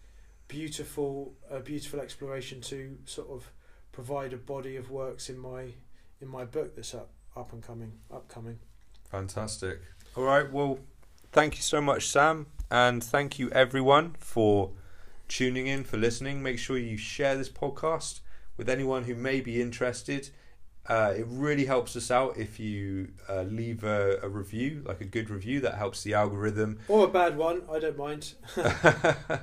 beautiful, 0.47 1.33
a 1.49 1.59
beautiful 1.59 1.99
exploration 1.99 2.61
to 2.61 2.97
sort 3.05 3.29
of 3.29 3.51
provide 3.91 4.33
a 4.33 4.37
body 4.37 4.75
of 4.75 4.89
works 4.89 5.29
in 5.29 5.37
my 5.37 5.67
in 6.21 6.27
my 6.27 6.45
book 6.45 6.75
that's 6.75 6.95
up 6.95 7.09
up 7.35 7.53
and 7.53 7.61
coming, 7.61 7.91
upcoming. 8.11 8.59
Fantastic. 9.09 9.79
All 10.15 10.23
right. 10.23 10.51
Well, 10.51 10.79
thank 11.31 11.55
you 11.55 11.61
so 11.61 11.79
much, 11.81 12.07
Sam, 12.07 12.47
and 12.71 13.03
thank 13.03 13.39
you 13.39 13.49
everyone 13.51 14.15
for 14.19 14.71
tuning 15.27 15.67
in 15.67 15.83
for 15.83 15.97
listening. 15.97 16.41
Make 16.41 16.59
sure 16.59 16.77
you 16.77 16.97
share 16.97 17.35
this 17.35 17.49
podcast 17.49 18.21
with 18.57 18.69
anyone 18.69 19.03
who 19.03 19.15
may 19.15 19.41
be 19.41 19.61
interested. 19.61 20.29
Uh, 20.87 21.13
it 21.17 21.25
really 21.27 21.65
helps 21.65 21.95
us 21.95 22.11
out 22.11 22.37
if 22.37 22.59
you 22.59 23.09
uh, 23.27 23.41
leave 23.43 23.83
a, 23.83 24.19
a 24.21 24.29
review, 24.29 24.83
like 24.85 25.01
a 25.01 25.05
good 25.05 25.29
review, 25.29 25.59
that 25.61 25.75
helps 25.75 26.03
the 26.03 26.13
algorithm. 26.13 26.79
Or 26.87 27.05
a 27.05 27.07
bad 27.07 27.37
one, 27.37 27.63
I 27.71 27.79
don't 27.79 27.97
mind. 27.97 28.33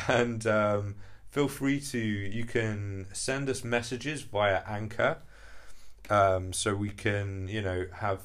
and 0.08 0.46
um, 0.46 0.94
feel 1.28 1.48
free 1.48 1.80
to, 1.80 1.98
you 1.98 2.44
can 2.44 3.06
send 3.12 3.48
us 3.48 3.64
messages 3.64 4.22
via 4.22 4.62
Anchor. 4.66 5.18
Um, 6.08 6.52
so 6.52 6.76
we 6.76 6.90
can, 6.90 7.48
you 7.48 7.62
know, 7.62 7.86
have, 7.94 8.20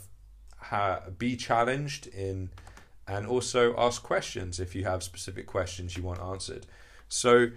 ha, 0.58 1.02
be 1.18 1.36
challenged 1.36 2.06
in, 2.08 2.52
and 3.08 3.26
also 3.26 3.76
ask 3.78 4.04
questions 4.04 4.60
if 4.60 4.76
you 4.76 4.84
have 4.86 5.04
specific 5.04 5.48
questions 5.48 5.98
you 5.98 6.04
want 6.04 6.20
answered. 6.20 6.66
So, 7.10 7.48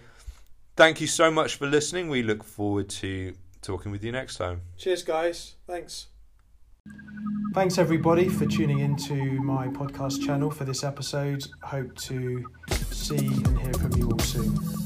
thank 0.77 1.01
you 1.01 1.07
so 1.07 1.31
much 1.31 1.57
for 1.57 1.67
listening. 1.67 2.09
We 2.09 2.23
look 2.23 2.43
forward 2.45 2.89
to 2.91 3.35
talking 3.63 3.93
with 3.93 4.05
you 4.05 4.13
next 4.13 4.37
time. 4.37 4.63
Cheers, 4.77 5.03
guys. 5.03 5.55
Thanks. 5.67 6.07
Thanks, 7.55 7.79
everybody, 7.79 8.29
for 8.29 8.47
tuning 8.47 8.81
into 8.81 9.15
my 9.15 9.69
podcast 9.69 10.25
channel 10.25 10.51
for 10.51 10.65
this 10.65 10.83
episode. 10.83 11.47
Hope 11.63 11.95
to 11.99 12.45
see 12.91 13.27
and 13.27 13.61
hear 13.61 13.73
from 13.75 13.93
you 13.93 14.11
all 14.11 14.19
soon. 14.19 14.84